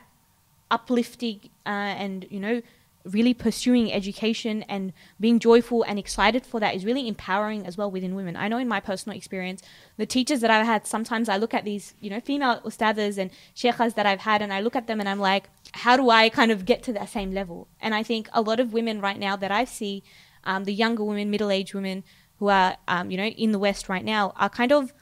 uplifting 0.72 1.40
uh, 1.66 1.94
and 2.04 2.26
you 2.30 2.40
know 2.40 2.62
really 3.10 3.34
pursuing 3.34 3.92
education 3.92 4.64
and 4.64 4.94
being 5.20 5.40
joyful 5.40 5.84
and 5.84 5.98
excited 5.98 6.46
for 6.46 6.60
that 6.60 6.76
is 6.76 6.86
really 6.86 7.08
empowering 7.08 7.66
as 7.66 7.78
well 7.78 7.90
within 7.90 8.16
women. 8.16 8.36
I 8.36 8.48
know 8.48 8.58
in 8.58 8.68
my 8.68 8.80
personal 8.80 9.18
experience, 9.18 9.62
the 9.98 10.06
teachers 10.06 10.42
that 10.42 10.52
I've 10.52 10.66
had, 10.66 10.86
sometimes 10.86 11.30
I 11.30 11.38
look 11.38 11.54
at 11.54 11.66
these, 11.66 11.94
you 12.00 12.10
know, 12.10 12.20
female 12.20 12.62
ustadas 12.66 13.18
and 13.18 13.32
sheikhas 13.56 13.96
that 13.96 14.06
I've 14.06 14.22
had 14.22 14.42
and 14.42 14.54
I 14.54 14.62
look 14.62 14.76
at 14.76 14.88
them 14.88 15.00
and 15.00 15.10
I'm 15.10 15.20
like, 15.20 15.50
how 15.74 15.98
do 15.98 16.10
I 16.10 16.30
kind 16.30 16.52
of 16.52 16.66
get 16.66 16.84
to 16.84 16.94
that 16.94 17.10
same 17.10 17.32
level? 17.32 17.68
And 17.80 17.96
I 17.96 18.04
think 18.04 18.30
a 18.34 18.42
lot 18.42 18.60
of 18.60 18.74
women 18.74 19.02
right 19.02 19.20
now 19.20 19.36
that 19.36 19.52
I 19.52 19.66
see, 19.66 20.04
um, 20.44 20.66
the 20.66 20.74
younger 20.74 21.04
women, 21.04 21.30
middle-aged 21.30 21.74
women 21.74 22.04
who 22.40 22.48
are, 22.50 22.78
um, 22.88 23.12
you 23.12 23.18
know, 23.18 23.26
in 23.26 23.52
the 23.52 23.60
West 23.60 23.90
right 23.90 24.06
now 24.06 24.34
are 24.38 24.50
kind 24.50 24.72
of 24.72 24.94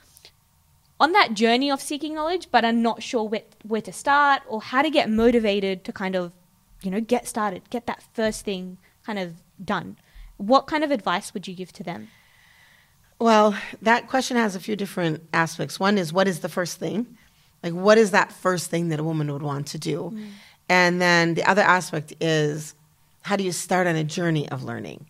on 0.99 1.11
that 1.11 1.33
journey 1.33 1.69
of 1.69 1.81
seeking 1.81 2.15
knowledge, 2.15 2.47
but 2.51 2.63
are 2.63 2.71
not 2.71 3.03
sure 3.03 3.23
where, 3.23 3.43
where 3.63 3.81
to 3.81 3.91
start 3.91 4.41
or 4.47 4.61
how 4.61 4.81
to 4.81 4.89
get 4.89 5.09
motivated 5.09 5.83
to 5.83 5.91
kind 5.91 6.15
of, 6.15 6.31
you 6.86 6.91
know, 6.91 7.02
get 7.02 7.28
started, 7.28 7.69
get 7.69 7.88
that 7.88 8.04
first 8.13 8.45
thing 8.45 8.78
kind 9.06 9.19
of 9.19 9.34
done. 9.63 9.98
What 10.38 10.67
kind 10.67 10.84
of 10.84 10.91
advice 10.91 11.34
would 11.34 11.48
you 11.48 11.56
give 11.56 11.71
to 11.74 11.84
them? 11.84 12.10
Well, 13.19 13.56
that 13.82 14.08
question 14.08 14.38
has 14.38 14.56
a 14.56 14.60
few 14.60 14.76
different 14.76 15.24
aspects. 15.34 15.80
One 15.80 15.98
is 15.98 16.12
what 16.12 16.28
is 16.28 16.39
the 16.41 16.50
first 16.50 16.78
thing? 16.78 17.17
Like, 17.63 17.74
what 17.74 17.98
is 17.98 18.12
that 18.12 18.32
first 18.32 18.69
thing 18.69 18.89
that 18.89 19.00
a 19.00 19.04
woman 19.04 19.32
would 19.32 19.41
want 19.41 19.67
to 19.67 19.80
do? 19.80 20.17
And 20.69 21.02
then 21.02 21.34
the 21.34 21.43
other 21.50 21.62
aspect 21.62 22.13
is 22.19 22.76
how 23.21 23.36
do 23.36 23.43
you 23.43 23.52
start 23.52 23.88
on 23.88 23.95
a 23.95 24.04
journey 24.04 24.48
of 24.50 24.63
learning? 24.63 25.08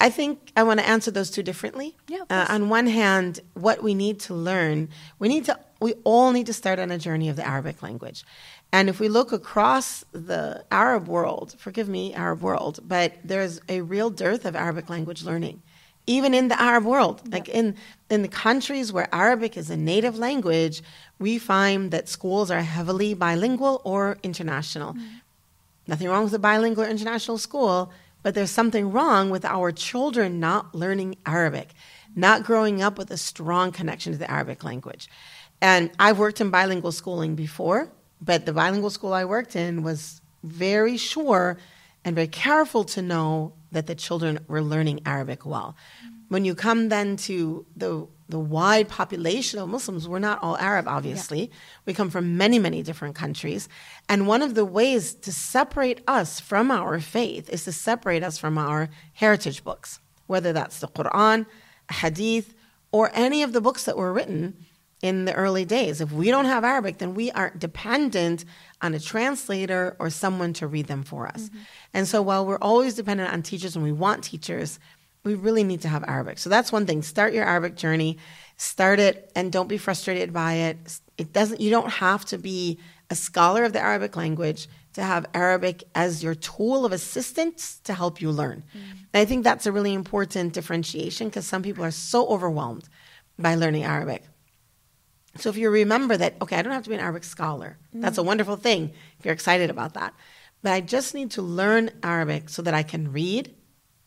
I 0.00 0.10
think 0.10 0.52
I 0.56 0.62
want 0.62 0.80
to 0.80 0.88
answer 0.88 1.10
those 1.10 1.30
two 1.30 1.42
differently. 1.42 1.96
Yeah, 2.08 2.22
Uh, 2.30 2.46
on 2.48 2.68
one 2.68 2.86
hand, 2.86 3.40
what 3.54 3.82
we 3.82 3.94
need 3.94 4.20
to 4.20 4.34
learn, 4.34 4.88
we 5.18 5.28
need 5.28 5.44
to, 5.46 5.58
we 5.80 5.94
all 6.04 6.30
need 6.32 6.46
to 6.46 6.52
start 6.52 6.78
on 6.78 6.90
a 6.90 6.98
journey 6.98 7.28
of 7.28 7.36
the 7.36 7.46
Arabic 7.46 7.82
language. 7.82 8.24
And 8.72 8.88
if 8.88 9.00
we 9.00 9.08
look 9.08 9.32
across 9.32 10.04
the 10.12 10.64
Arab 10.70 11.08
world, 11.08 11.54
forgive 11.58 11.88
me, 11.88 12.12
Arab 12.12 12.42
world, 12.42 12.80
but 12.86 13.14
there's 13.24 13.60
a 13.68 13.80
real 13.80 14.10
dearth 14.10 14.44
of 14.44 14.54
Arabic 14.54 14.90
language 14.90 15.24
learning, 15.24 15.62
even 16.06 16.34
in 16.34 16.48
the 16.48 16.60
Arab 16.60 16.84
world. 16.84 17.22
Like 17.32 17.48
in, 17.48 17.76
in 18.10 18.22
the 18.22 18.28
countries 18.28 18.92
where 18.92 19.08
Arabic 19.12 19.56
is 19.56 19.70
a 19.70 19.76
native 19.76 20.18
language, 20.18 20.82
we 21.18 21.38
find 21.38 21.90
that 21.92 22.08
schools 22.08 22.50
are 22.50 22.60
heavily 22.60 23.14
bilingual 23.14 23.80
or 23.84 24.18
international. 24.22 24.92
Mm. 24.92 25.20
Nothing 25.86 26.08
wrong 26.08 26.24
with 26.24 26.34
a 26.34 26.38
bilingual 26.38 26.84
or 26.84 26.88
international 26.88 27.38
school, 27.38 27.90
but 28.22 28.34
there's 28.34 28.50
something 28.50 28.92
wrong 28.92 29.30
with 29.30 29.46
our 29.46 29.72
children 29.72 30.40
not 30.40 30.74
learning 30.74 31.16
Arabic, 31.24 31.70
not 32.14 32.44
growing 32.44 32.82
up 32.82 32.98
with 32.98 33.10
a 33.10 33.16
strong 33.16 33.72
connection 33.72 34.12
to 34.12 34.18
the 34.18 34.30
Arabic 34.30 34.62
language. 34.62 35.08
And 35.62 35.90
I've 35.98 36.18
worked 36.18 36.40
in 36.42 36.50
bilingual 36.50 36.92
schooling 36.92 37.34
before, 37.34 37.90
but 38.20 38.46
the 38.46 38.52
bilingual 38.52 38.90
school 38.90 39.12
I 39.12 39.24
worked 39.24 39.56
in 39.56 39.82
was 39.82 40.20
very 40.42 40.96
sure 40.96 41.58
and 42.04 42.14
very 42.14 42.28
careful 42.28 42.84
to 42.84 43.02
know 43.02 43.52
that 43.72 43.86
the 43.86 43.94
children 43.94 44.38
were 44.48 44.62
learning 44.62 45.00
Arabic 45.04 45.44
well. 45.44 45.76
When 46.28 46.44
you 46.44 46.54
come 46.54 46.88
then 46.88 47.16
to 47.16 47.66
the 47.76 48.06
the 48.28 48.38
wide 48.38 48.88
population 48.88 49.58
of 49.58 49.70
Muslims, 49.70 50.06
we're 50.06 50.18
not 50.18 50.42
all 50.42 50.58
Arab, 50.58 50.86
obviously. 50.86 51.50
We 51.86 51.94
come 51.94 52.10
from 52.10 52.36
many, 52.36 52.58
many 52.58 52.82
different 52.82 53.14
countries. 53.14 53.70
And 54.06 54.26
one 54.26 54.42
of 54.42 54.54
the 54.54 54.66
ways 54.66 55.14
to 55.14 55.32
separate 55.32 56.02
us 56.06 56.38
from 56.38 56.70
our 56.70 57.00
faith 57.00 57.48
is 57.48 57.64
to 57.64 57.72
separate 57.72 58.22
us 58.22 58.36
from 58.36 58.58
our 58.58 58.90
heritage 59.14 59.64
books, 59.64 60.00
whether 60.26 60.52
that's 60.52 60.80
the 60.80 60.88
Quran, 60.88 61.46
Hadith, 61.90 62.54
or 62.92 63.10
any 63.14 63.42
of 63.42 63.54
the 63.54 63.62
books 63.62 63.84
that 63.84 63.96
were 63.96 64.12
written 64.12 64.66
in 65.02 65.24
the 65.24 65.34
early 65.34 65.64
days. 65.64 66.00
If 66.00 66.12
we 66.12 66.30
don't 66.30 66.46
have 66.46 66.64
Arabic, 66.64 66.98
then 66.98 67.14
we 67.14 67.30
are 67.32 67.50
dependent 67.56 68.44
on 68.82 68.94
a 68.94 69.00
translator 69.00 69.96
or 69.98 70.10
someone 70.10 70.52
to 70.54 70.66
read 70.66 70.86
them 70.86 71.02
for 71.02 71.26
us. 71.26 71.48
Mm-hmm. 71.48 71.58
And 71.94 72.08
so 72.08 72.20
while 72.22 72.44
we're 72.44 72.58
always 72.58 72.94
dependent 72.94 73.32
on 73.32 73.42
teachers 73.42 73.76
and 73.76 73.84
we 73.84 73.92
want 73.92 74.24
teachers, 74.24 74.78
we 75.24 75.34
really 75.34 75.64
need 75.64 75.82
to 75.82 75.88
have 75.88 76.04
Arabic. 76.04 76.38
So 76.38 76.50
that's 76.50 76.72
one 76.72 76.86
thing. 76.86 77.02
Start 77.02 77.32
your 77.32 77.44
Arabic 77.44 77.76
journey. 77.76 78.18
Start 78.56 78.98
it 78.98 79.30
and 79.36 79.52
don't 79.52 79.68
be 79.68 79.78
frustrated 79.78 80.32
by 80.32 80.54
it. 80.54 81.00
It 81.16 81.32
doesn't 81.32 81.60
you 81.60 81.70
don't 81.70 81.90
have 81.90 82.24
to 82.26 82.38
be 82.38 82.78
a 83.10 83.14
scholar 83.14 83.64
of 83.64 83.72
the 83.72 83.80
Arabic 83.80 84.16
language 84.16 84.68
to 84.94 85.02
have 85.02 85.26
Arabic 85.32 85.84
as 85.94 86.22
your 86.22 86.34
tool 86.34 86.84
of 86.84 86.92
assistance 86.92 87.80
to 87.84 87.94
help 87.94 88.20
you 88.20 88.30
learn. 88.30 88.64
Mm. 88.76 88.80
And 89.12 89.20
I 89.20 89.24
think 89.24 89.44
that's 89.44 89.66
a 89.66 89.72
really 89.72 89.94
important 89.94 90.52
differentiation 90.52 91.28
because 91.28 91.46
some 91.46 91.62
people 91.62 91.84
are 91.84 91.90
so 91.90 92.26
overwhelmed 92.26 92.88
by 93.38 93.54
learning 93.54 93.84
Arabic. 93.84 94.24
So 95.38 95.50
if 95.50 95.56
you 95.56 95.70
remember 95.70 96.16
that, 96.16 96.34
okay, 96.42 96.56
I 96.56 96.62
don't 96.62 96.72
have 96.72 96.84
to 96.84 96.90
be 96.90 96.96
an 96.96 97.00
Arabic 97.00 97.24
scholar. 97.24 97.78
Mm. 97.94 98.02
That's 98.02 98.18
a 98.18 98.22
wonderful 98.22 98.56
thing 98.56 98.92
if 99.18 99.24
you're 99.24 99.34
excited 99.34 99.70
about 99.70 99.94
that. 99.94 100.14
But 100.62 100.72
I 100.72 100.80
just 100.80 101.14
need 101.14 101.30
to 101.32 101.42
learn 101.42 101.90
Arabic 102.02 102.48
so 102.48 102.62
that 102.62 102.74
I 102.74 102.82
can 102.82 103.12
read, 103.12 103.54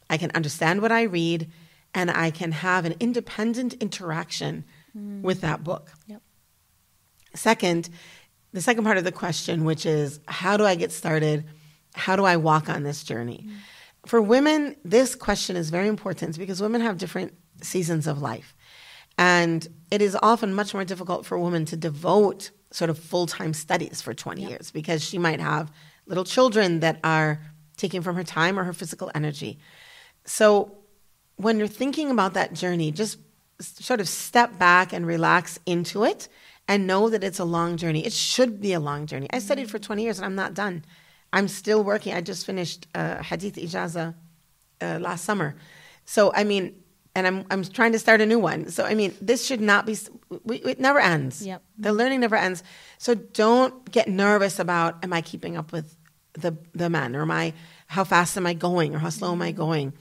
I 0.10 0.17
can 0.17 0.32
understand 0.32 0.82
what 0.82 0.91
I 0.91 1.04
read, 1.04 1.50
and 1.94 2.12
I 2.12 2.32
can 2.32 2.52
have 2.52 2.86
an 2.86 2.96
independent 3.00 3.74
interaction 3.76 4.65
mm. 4.98 5.22
with 5.22 5.41
that 5.41 5.63
book. 5.63 5.91
Yep. 6.08 6.22
Second, 7.36 7.89
the 8.52 8.62
second 8.62 8.84
part 8.84 8.98
of 8.98 9.06
the 9.06 9.12
question, 9.12 9.63
which 9.63 9.86
is 9.86 10.20
how 10.28 10.58
do 10.58 10.65
I 10.65 10.76
get 10.76 10.91
started? 10.91 11.46
How 11.94 12.15
do 12.15 12.26
I 12.26 12.38
walk 12.38 12.70
on 12.70 12.84
this 12.84 13.04
journey? 13.04 13.46
Mm. 13.48 13.56
For 14.06 14.22
women, 14.22 14.76
this 14.84 15.15
question 15.15 15.56
is 15.56 15.70
very 15.70 15.88
important 15.88 16.38
because 16.38 16.62
women 16.62 16.82
have 16.82 16.98
different 16.98 17.34
seasons 17.62 18.08
of 18.08 18.22
life. 18.22 18.56
And 19.17 19.67
it 19.91 20.02
is 20.02 20.17
often 20.21 20.54
much 20.54 20.74
more 20.74 20.86
difficult 20.86 21.26
for 21.26 21.36
a 21.36 21.41
woman 21.41 21.65
to 21.65 21.78
devote 21.78 22.52
sort 22.71 22.89
of 22.89 22.97
full 22.97 23.28
time 23.28 23.54
studies 23.54 24.02
for 24.02 24.13
20 24.13 24.41
yep. 24.41 24.50
years 24.50 24.71
because 24.71 25.04
she 25.04 25.17
might 25.17 25.39
have 25.39 25.71
little 26.06 26.24
children 26.24 26.80
that 26.80 27.00
are 27.04 27.41
taking 27.78 28.02
from 28.02 28.15
her 28.15 28.24
time 28.24 28.58
or 28.58 28.63
her 28.63 28.74
physical 28.74 29.12
energy. 29.13 29.60
So 30.26 30.78
when 31.36 31.58
you're 31.58 31.67
thinking 31.67 32.12
about 32.12 32.34
that 32.34 32.54
journey, 32.54 32.91
just 32.91 33.17
sort 33.60 34.00
of 34.00 34.08
step 34.08 34.58
back 34.58 34.93
and 34.93 35.06
relax 35.06 35.60
into 35.65 36.04
it 36.04 36.28
and 36.67 36.88
know 36.88 37.10
that 37.10 37.24
it's 37.24 37.39
a 37.39 37.45
long 37.45 37.78
journey. 37.78 38.06
It 38.06 38.13
should 38.13 38.62
be 38.62 38.74
a 38.74 38.80
long 38.80 39.06
journey. 39.06 39.28
I 39.32 39.39
studied 39.39 39.69
for 39.69 39.80
20 39.80 40.04
years 40.04 40.17
and 40.19 40.26
I'm 40.26 40.36
not 40.36 40.54
done. 40.54 40.86
I'm 41.34 41.47
still 41.47 41.84
working. 41.84 42.13
I 42.13 42.21
just 42.21 42.45
finished 42.45 42.88
uh, 42.93 43.21
Hadith 43.24 43.56
Ijaza 43.56 44.15
uh, 44.82 45.00
last 45.00 45.24
summer. 45.24 45.56
So, 46.06 46.32
I 46.34 46.43
mean, 46.43 46.76
and 47.15 47.28
I'm, 47.28 47.45
I'm 47.52 47.63
trying 47.63 47.91
to 47.91 48.00
start 48.00 48.21
a 48.21 48.26
new 48.26 48.39
one. 48.39 48.69
So, 48.69 48.86
I 48.86 48.93
mean, 48.93 49.13
this 49.21 49.45
should 49.45 49.62
not 49.62 49.86
be, 49.86 49.97
we, 50.43 50.58
it 50.58 50.80
never 50.80 51.00
ends. 51.00 51.45
Yep. 51.45 51.62
The 51.78 51.93
learning 51.93 52.21
never 52.21 52.36
ends. 52.36 52.63
So, 52.97 53.15
don't 53.15 53.89
get 53.91 54.08
nervous 54.08 54.60
about, 54.60 55.04
am 55.04 55.12
I 55.13 55.21
keeping 55.21 55.58
up 55.58 55.71
with 55.71 55.97
the, 56.34 56.58
the 56.74 56.89
man? 56.89 57.15
Or 57.15 57.24
am 57.24 57.32
I, 57.32 57.54
how 57.88 58.04
fast 58.04 58.38
am 58.38 58.47
I 58.47 58.54
going? 58.54 58.95
Or 58.95 59.00
how 59.00 59.10
slow 59.10 59.34
am 59.34 59.41
I 59.41 59.52
going? 59.52 59.93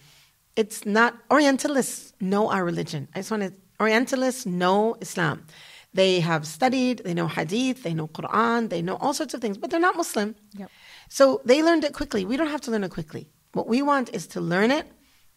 It's 0.57 0.87
not, 0.87 1.17
Orientalists 1.31 2.13
know 2.21 2.51
our 2.51 2.65
religion. 2.65 3.09
I 3.15 3.21
just 3.21 3.31
want 3.31 3.43
to, 3.43 3.53
Orientalists 3.81 4.47
know 4.47 4.97
Islam. 5.01 5.47
They 5.93 6.21
have 6.21 6.47
studied, 6.47 7.03
they 7.05 7.15
know 7.15 7.27
Hadith, 7.27 7.83
they 7.83 7.95
know 7.95 8.07
Quran, 8.07 8.69
they 8.69 8.81
know 8.81 8.97
all 8.97 9.13
sorts 9.13 9.35
of 9.35 9.41
things, 9.41 9.59
but 9.59 9.71
they're 9.71 9.81
not 9.81 9.97
Muslim. 9.97 10.37
Yep. 10.57 10.71
So 11.09 11.41
they 11.45 11.63
learned 11.65 11.83
it 11.83 11.93
quickly. 11.93 12.25
We 12.25 12.37
don't 12.37 12.51
have 12.51 12.61
to 12.63 12.71
learn 12.71 12.85
it 12.85 12.93
quickly. 12.93 13.29
What 13.55 13.67
we 13.67 13.83
want 13.83 14.15
is 14.15 14.29
to 14.29 14.41
learn 14.41 14.71
it 14.71 14.87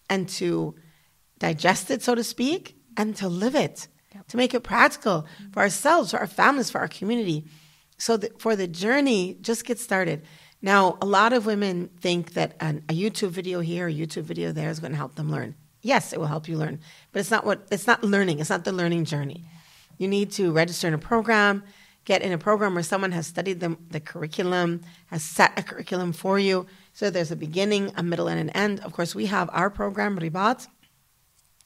and 0.10 0.30
to 0.30 0.76
digest 1.44 1.92
it, 1.92 2.02
so 2.02 2.16
to 2.16 2.24
speak, 2.24 2.78
and 2.96 3.16
to 3.18 3.28
live 3.28 3.54
it, 3.54 3.88
yep. 4.16 4.26
to 4.30 4.38
make 4.38 4.54
it 4.54 4.62
practical 4.62 5.28
for 5.52 5.60
ourselves, 5.60 6.12
for 6.12 6.20
our 6.20 6.28
families, 6.42 6.72
for 6.72 6.80
our 6.80 6.88
community. 6.88 7.46
So 7.98 8.16
that 8.18 8.42
for 8.42 8.56
the 8.56 8.68
journey, 8.68 9.38
just 9.42 9.66
get 9.66 9.78
started. 9.78 10.24
Now, 10.62 10.98
a 11.02 11.06
lot 11.06 11.34
of 11.34 11.46
women 11.46 11.90
think 12.00 12.34
that 12.34 12.56
an, 12.62 12.84
a 12.88 12.94
YouTube 12.94 13.32
video 13.32 13.60
here, 13.60 13.88
a 13.88 13.94
YouTube 13.94 14.24
video 14.24 14.54
there 14.54 14.70
is 14.70 14.80
going 14.80 14.94
to 14.94 14.98
help 14.98 15.16
them 15.16 15.30
learn. 15.30 15.56
Yes, 15.82 16.14
it 16.14 16.20
will 16.20 16.28
help 16.28 16.48
you 16.48 16.58
learn, 16.58 16.80
but 17.12 17.20
it's 17.20 17.32
not 17.32 17.46
what 17.46 17.68
it's 17.70 17.88
not 17.88 18.02
learning. 18.04 18.40
It's 18.40 18.50
not 18.50 18.64
the 18.64 18.72
learning 18.72 19.04
journey. 19.04 19.44
You 19.98 20.08
need 20.08 20.32
to 20.34 20.54
register 20.54 20.88
in 20.88 20.94
a 20.94 20.98
program, 21.12 21.64
get 22.06 22.22
in 22.22 22.32
a 22.32 22.38
program 22.38 22.74
where 22.74 22.84
someone 22.84 23.12
has 23.12 23.28
studied 23.28 23.60
the, 23.60 23.78
the 23.90 24.00
curriculum, 24.00 24.82
has 25.08 25.24
set 25.24 25.52
a 25.60 25.64
curriculum 25.64 26.14
for 26.14 26.40
you. 26.40 26.66
So 26.94 27.10
there's 27.10 27.32
a 27.32 27.36
beginning, 27.36 27.92
a 27.98 28.04
middle, 28.04 28.30
and 28.30 28.40
an 28.40 28.50
end. 28.52 28.80
Of 28.80 28.94
course, 28.94 29.14
we 29.14 29.26
have 29.26 29.50
our 29.52 29.70
program, 29.70 30.18
Ribat, 30.18 30.68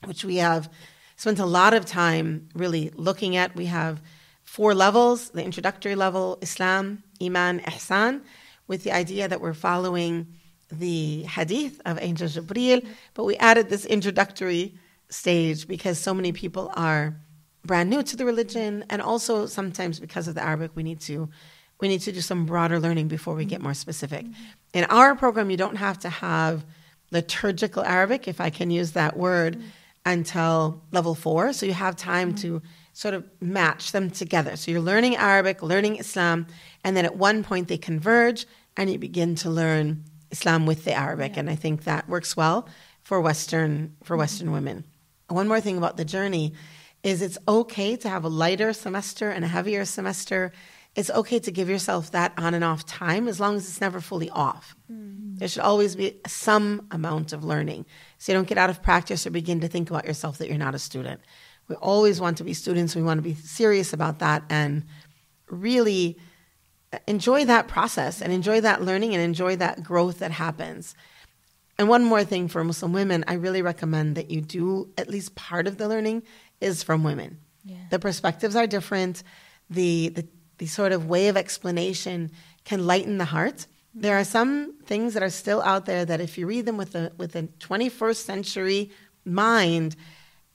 which 0.05 0.23
we 0.23 0.37
have 0.37 0.71
spent 1.15 1.39
a 1.39 1.45
lot 1.45 1.73
of 1.73 1.85
time 1.85 2.49
really 2.53 2.91
looking 2.95 3.35
at. 3.35 3.55
We 3.55 3.65
have 3.65 4.01
four 4.43 4.73
levels 4.73 5.29
the 5.31 5.43
introductory 5.43 5.95
level, 5.95 6.37
Islam, 6.41 7.03
Iman, 7.21 7.59
Ihsan, 7.61 8.21
with 8.67 8.83
the 8.83 8.91
idea 8.91 9.27
that 9.27 9.41
we're 9.41 9.53
following 9.53 10.27
the 10.71 11.23
hadith 11.23 11.81
of 11.85 11.97
Angel 12.01 12.27
Jibreel, 12.27 12.85
but 13.13 13.23
we 13.23 13.35
added 13.37 13.69
this 13.69 13.85
introductory 13.85 14.75
stage 15.09 15.67
because 15.67 15.97
so 15.97 16.13
many 16.13 16.33
people 16.33 16.71
are 16.75 17.15
brand 17.63 17.89
new 17.89 18.03
to 18.03 18.15
the 18.15 18.25
religion, 18.25 18.83
and 18.89 19.01
also 19.01 19.45
sometimes 19.45 19.99
because 19.99 20.27
of 20.27 20.35
the 20.35 20.43
Arabic, 20.43 20.71
we 20.75 20.83
need 20.83 20.99
to 21.01 21.29
we 21.79 21.87
need 21.87 22.01
to 22.01 22.11
do 22.11 22.21
some 22.21 22.47
broader 22.47 22.79
learning 22.79 23.07
before 23.07 23.35
we 23.35 23.45
get 23.45 23.61
more 23.61 23.75
specific. 23.75 24.25
In 24.73 24.85
our 24.85 25.15
program, 25.15 25.51
you 25.51 25.57
don't 25.57 25.75
have 25.75 25.99
to 25.99 26.09
have 26.09 26.65
liturgical 27.11 27.83
Arabic, 27.83 28.27
if 28.27 28.41
I 28.41 28.49
can 28.49 28.71
use 28.71 28.93
that 28.93 29.15
word, 29.15 29.61
until 30.07 30.81
level 30.91 31.13
four. 31.13 31.51
So 31.51 31.65
you 31.65 31.73
have 31.73 31.95
time 31.95 32.33
to 32.35 32.61
sort 32.93 33.13
of 33.13 33.29
match 33.41 33.91
them 33.91 34.09
together. 34.09 34.55
So 34.55 34.71
you're 34.71 34.81
learning 34.81 35.17
Arabic, 35.17 35.61
learning 35.61 35.97
Islam, 35.97 36.47
and 36.83 36.95
then 36.95 37.05
at 37.05 37.17
one 37.17 37.43
point 37.43 37.67
they 37.67 37.77
converge 37.77 38.47
and 38.77 38.89
you 38.89 38.97
begin 38.97 39.35
to 39.35 39.49
learn 39.49 40.05
Islam 40.31 40.65
with 40.65 40.85
the 40.85 40.93
Arabic. 40.93 41.33
Yeah. 41.33 41.41
And 41.41 41.49
I 41.49 41.55
think 41.55 41.83
that 41.83 42.07
works 42.07 42.37
well 42.37 42.69
for 43.03 43.19
Western 43.19 43.95
for 44.03 44.13
mm-hmm. 44.13 44.19
Western 44.19 44.51
women. 44.51 44.85
One 45.27 45.47
more 45.47 45.59
thing 45.59 45.77
about 45.77 45.97
the 45.97 46.05
journey 46.05 46.53
is 47.03 47.21
it's 47.21 47.37
okay 47.47 47.97
to 47.97 48.09
have 48.09 48.23
a 48.23 48.29
lighter 48.29 48.71
semester 48.71 49.29
and 49.29 49.43
a 49.43 49.47
heavier 49.47 49.83
semester. 49.83 50.53
It's 50.97 51.11
okay 51.11 51.37
to 51.37 51.51
give 51.51 51.69
yourself 51.69 52.09
that 52.11 52.33
on 52.37 52.55
and 52.55 52.63
off 52.63 52.83
time 52.85 53.27
as 53.27 53.39
long 53.39 53.55
as 53.55 53.69
it's 53.69 53.79
never 53.79 54.01
fully 54.01 54.31
off. 54.31 54.75
Mm. 54.91 55.37
There 55.37 55.47
should 55.47 55.61
always 55.61 55.95
be 55.95 56.19
some 56.25 56.87
amount 56.89 57.33
of 57.33 57.43
learning 57.43 57.85
so 58.17 58.31
you 58.31 58.37
don't 58.37 58.47
get 58.47 58.57
out 58.57 58.71
of 58.71 58.81
practice 58.81 59.27
or 59.27 59.29
begin 59.29 59.59
to 59.59 59.67
think 59.67 59.91
about 59.91 60.05
yourself 60.05 60.39
that 60.39 60.47
you're 60.47 60.57
not 60.57 60.73
a 60.73 60.79
student. 60.79 61.21
We 61.67 61.75
always 61.75 62.19
want 62.19 62.37
to 62.37 62.43
be 62.43 62.55
students. 62.55 62.95
We 62.95 63.03
want 63.03 63.19
to 63.19 63.21
be 63.21 63.35
serious 63.35 63.93
about 63.93 64.17
that 64.19 64.43
and 64.49 64.85
really 65.49 66.17
enjoy 67.07 67.45
that 67.45 67.67
process 67.67 68.19
and 68.19 68.33
enjoy 68.33 68.61
that 68.61 68.81
learning 68.81 69.13
and 69.13 69.21
enjoy 69.21 69.55
that 69.57 69.83
growth 69.83 70.17
that 70.19 70.31
happens. 70.31 70.95
And 71.77 71.87
one 71.87 72.03
more 72.03 72.23
thing 72.23 72.47
for 72.47 72.63
Muslim 72.63 72.91
women, 72.91 73.23
I 73.27 73.33
really 73.33 73.61
recommend 73.61 74.15
that 74.15 74.31
you 74.31 74.41
do 74.41 74.91
at 74.97 75.09
least 75.09 75.35
part 75.35 75.67
of 75.67 75.77
the 75.77 75.87
learning 75.87 76.23
is 76.59 76.81
from 76.81 77.03
women. 77.03 77.37
Yeah. 77.63 77.75
The 77.91 77.99
perspectives 77.99 78.55
are 78.55 78.65
different. 78.65 79.21
The, 79.69 80.09
the, 80.09 80.27
the 80.57 80.67
sort 80.67 80.91
of 80.91 81.07
way 81.07 81.27
of 81.27 81.37
explanation 81.37 82.31
can 82.65 82.85
lighten 82.85 83.17
the 83.17 83.25
heart. 83.25 83.67
There 83.93 84.17
are 84.17 84.23
some 84.23 84.73
things 84.85 85.13
that 85.13 85.23
are 85.23 85.29
still 85.29 85.61
out 85.61 85.85
there 85.85 86.05
that 86.05 86.21
if 86.21 86.37
you 86.37 86.47
read 86.47 86.65
them 86.65 86.77
with 86.77 86.95
a 86.95 87.11
with 87.17 87.35
a 87.35 87.43
21st 87.43 88.17
century 88.17 88.91
mind, 89.25 89.95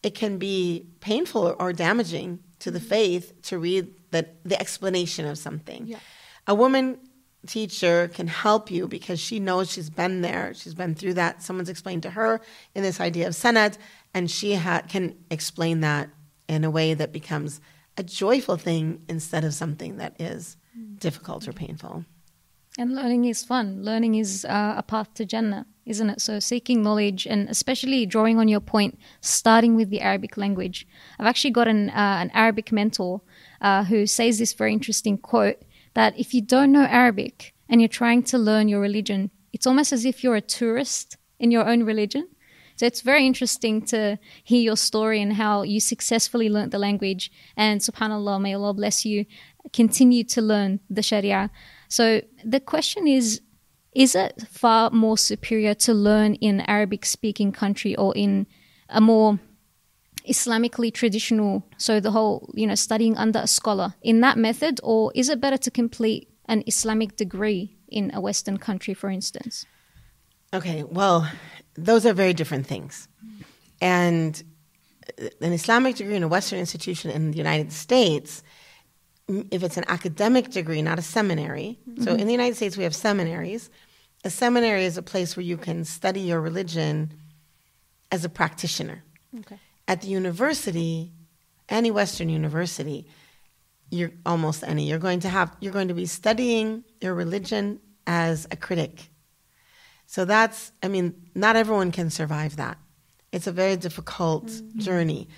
it 0.03 0.15
can 0.15 0.39
be 0.39 0.87
painful 1.01 1.57
or 1.59 1.73
damaging 1.73 2.41
to 2.61 2.71
the 2.71 2.79
mm-hmm. 2.79 2.89
faith 2.89 3.43
to 3.43 3.59
read 3.59 3.93
the, 4.11 4.29
the 4.45 4.59
explanation 4.61 5.27
of 5.27 5.39
something. 5.39 5.87
Yeah. 5.87 5.99
A 6.47 6.55
woman 6.55 6.99
teacher 7.47 8.09
can 8.09 8.29
help 8.29 8.71
you 8.71 8.87
because 8.87 9.19
she 9.19 9.41
knows 9.41 9.71
she's 9.71 9.91
been 9.91 10.23
there, 10.23 10.55
she's 10.55 10.75
been 10.75 10.95
through 10.95 11.15
that. 11.15 11.43
Someone's 11.43 11.69
explained 11.69 12.03
to 12.05 12.11
her 12.11 12.41
in 12.75 12.83
this 12.83 13.01
idea 13.01 13.27
of 13.27 13.35
sanad, 13.35 13.79
and 14.15 14.31
she 14.31 14.55
ha- 14.55 14.83
can 14.89 15.17
explain 15.31 15.81
that 15.81 16.09
in 16.49 16.65
a 16.65 16.71
way 16.71 16.95
that 16.95 17.13
becomes 17.13 17.61
a 17.97 18.03
joyful 18.03 18.57
thing 18.57 19.05
instead 19.09 19.45
of 19.45 19.55
something 19.55 19.97
that 19.99 20.21
is 20.21 20.57
difficult 20.99 21.47
or 21.47 21.53
painful. 21.53 22.05
And 22.79 22.95
learning 22.95 23.27
is 23.27 23.45
fun. 23.45 23.83
Learning 23.83 24.15
is 24.15 24.47
uh, 24.47 24.75
a 24.79 24.83
path 24.83 25.13
to 25.15 25.27
Jannah, 25.27 25.67
isn't 25.85 26.09
it? 26.09 26.21
So 26.23 26.41
seeking 26.41 26.83
knowledge 26.83 27.27
and 27.27 27.49
especially 27.51 28.07
drawing 28.07 28.39
on 28.39 28.49
your 28.49 28.61
point, 28.61 28.99
starting 29.21 29.77
with 29.77 29.91
the 29.91 30.01
Arabic 30.01 30.39
language. 30.39 30.87
I've 31.19 31.27
actually 31.27 31.51
got 31.51 31.69
an, 31.69 31.91
uh, 31.91 32.19
an 32.21 32.31
Arabic 32.33 32.73
mentor 32.73 33.21
uh, 33.61 33.85
who 33.85 34.07
says 34.07 34.39
this 34.39 34.55
very 34.55 34.73
interesting 34.73 35.19
quote 35.19 35.59
that 35.93 36.19
if 36.19 36.33
you 36.33 36.41
don't 36.41 36.73
know 36.73 36.85
Arabic 36.85 37.55
and 37.69 37.83
you're 37.83 37.89
trying 37.89 38.23
to 38.25 38.39
learn 38.39 38.69
your 38.69 38.81
religion, 38.81 39.31
it's 39.53 39.67
almost 39.67 39.93
as 39.93 40.07
if 40.07 40.25
you're 40.25 40.37
a 40.37 40.41
tourist 40.41 41.19
in 41.39 41.51
your 41.51 41.69
own 41.69 41.83
religion. 41.83 42.29
So 42.83 42.87
it's 42.87 43.03
very 43.03 43.25
interesting 43.25 43.83
to 43.93 44.19
hear 44.43 44.61
your 44.61 44.77
story 44.77 45.23
and 45.23 45.35
how 45.35 45.63
you 45.63 45.79
successfully 45.79 46.49
learnt 46.49 46.73
the 46.73 46.81
language. 46.81 47.31
And 47.57 47.81
subhanAllah, 47.81 48.43
may 48.43 48.55
Allah 48.55 48.75
bless 48.75 49.05
you, 49.05 49.25
continue 49.73 50.25
to 50.25 50.43
learn 50.43 50.81
the 50.91 51.01
Sharia. 51.01 51.53
So 51.87 52.23
the 52.45 52.59
question 52.59 53.07
is 53.07 53.41
is 53.95 54.17
it 54.17 54.49
far 54.51 54.91
more 54.91 55.17
superior 55.17 55.75
to 55.75 55.95
learn 55.95 56.35
in 56.35 56.63
Arabic 56.63 57.07
speaking 57.07 57.53
country 57.53 57.95
or 57.95 58.17
in 58.17 58.49
a 58.89 59.01
more 59.01 59.39
Islamically 60.29 60.93
traditional, 60.93 61.65
so 61.77 62.01
the 62.01 62.11
whole, 62.11 62.51
you 62.53 62.67
know, 62.67 62.75
studying 62.75 63.17
under 63.17 63.39
a 63.39 63.47
scholar 63.47 63.95
in 64.03 64.23
that 64.23 64.37
method, 64.37 64.81
or 64.83 65.13
is 65.15 65.29
it 65.29 65.41
better 65.41 65.59
to 65.59 65.71
complete 65.71 66.31
an 66.47 66.65
Islamic 66.67 67.15
degree 67.15 67.77
in 67.87 68.11
a 68.13 68.21
Western 68.21 68.57
country, 68.57 68.93
for 68.93 69.09
instance? 69.09 69.67
Okay, 70.55 70.83
well, 70.83 71.29
those 71.75 72.05
are 72.05 72.13
very 72.13 72.35
different 72.35 72.67
things. 72.67 73.09
And 73.81 74.43
an 75.19 75.53
Islamic 75.53 75.97
degree 75.97 76.15
in 76.15 76.23
a 76.23 76.29
Western 76.29 76.59
institution 76.59 77.11
in 77.11 77.31
the 77.31 77.39
United 77.39 77.73
States, 77.73 78.43
if 79.29 79.63
it's 79.63 79.77
an 79.77 79.85
academic 79.89 80.51
degree, 80.51 80.83
not 80.83 80.99
a 80.99 81.03
seminary. 81.03 81.79
Mm-hmm. 81.89 82.05
So 82.05 82.15
in 82.15 82.27
the 82.27 82.33
United 82.33 82.57
States, 82.57 82.77
we 82.77 82.85
have 82.85 82.95
seminaries. 82.95 83.71
A 84.25 84.31
seminary 84.31 84.85
is 84.85 84.97
a 84.97 85.03
place 85.03 85.37
where 85.37 85.45
you 85.45 85.57
can 85.57 85.85
study 85.85 86.21
your 86.21 86.41
religion 86.41 87.13
as 88.11 88.25
a 88.25 88.29
practitioner. 88.29 89.03
Okay. 89.41 89.59
At 89.89 90.03
the 90.03 90.09
university, 90.09 91.11
any 91.69 91.91
Western 91.91 92.29
university, 92.29 93.09
you're 93.91 94.13
almost 94.25 94.63
any, 94.65 94.89
you're 94.89 94.99
going 94.99 95.21
to 95.21 95.29
have 95.29 95.55
you're 95.61 95.73
going 95.73 95.89
to 95.89 95.95
be 95.95 96.07
studying 96.07 96.85
your 97.01 97.15
religion 97.15 97.81
as 98.07 98.47
a 98.51 98.57
critic. 98.57 99.11
So 100.13 100.27
that's 100.27 100.73
I 100.83 100.89
mean, 100.89 101.15
not 101.35 101.57
everyone 101.57 101.91
can 101.91 102.11
survive 102.11 102.57
that. 102.57 102.77
It's 103.33 103.47
a 103.47 103.53
very 103.53 103.77
difficult 103.77 104.45
mm-hmm. 104.45 104.79
journey. 104.79 105.29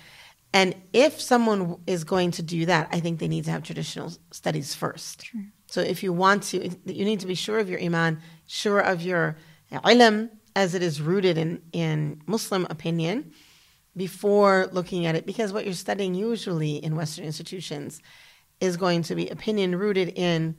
And 0.51 0.75
if 0.91 1.21
someone 1.21 1.77
is 1.87 2.03
going 2.03 2.31
to 2.31 2.41
do 2.41 2.65
that, 2.65 2.89
I 2.91 2.99
think 2.99 3.19
they 3.19 3.29
need 3.29 3.45
to 3.45 3.51
have 3.51 3.63
traditional 3.63 4.11
studies 4.31 4.75
first. 4.75 5.27
Sure. 5.27 5.41
So 5.67 5.79
if 5.79 6.03
you 6.03 6.11
want 6.11 6.43
to, 6.49 6.57
you 6.85 7.05
need 7.05 7.21
to 7.21 7.25
be 7.25 7.35
sure 7.35 7.57
of 7.59 7.69
your 7.69 7.81
iman, 7.81 8.19
sure 8.47 8.81
of 8.81 9.01
your 9.01 9.37
ilm, 9.71 10.29
as 10.57 10.75
it 10.75 10.83
is 10.83 11.01
rooted 11.01 11.37
in, 11.37 11.61
in 11.71 12.21
Muslim 12.25 12.67
opinion, 12.69 13.31
before 13.95 14.67
looking 14.73 15.05
at 15.05 15.15
it. 15.15 15.25
Because 15.25 15.53
what 15.53 15.63
you're 15.63 15.73
studying 15.73 16.15
usually 16.15 16.83
in 16.83 16.97
Western 16.97 17.23
institutions 17.23 18.01
is 18.59 18.75
going 18.75 19.03
to 19.03 19.15
be 19.15 19.29
opinion 19.29 19.77
rooted 19.77 20.09
in 20.17 20.57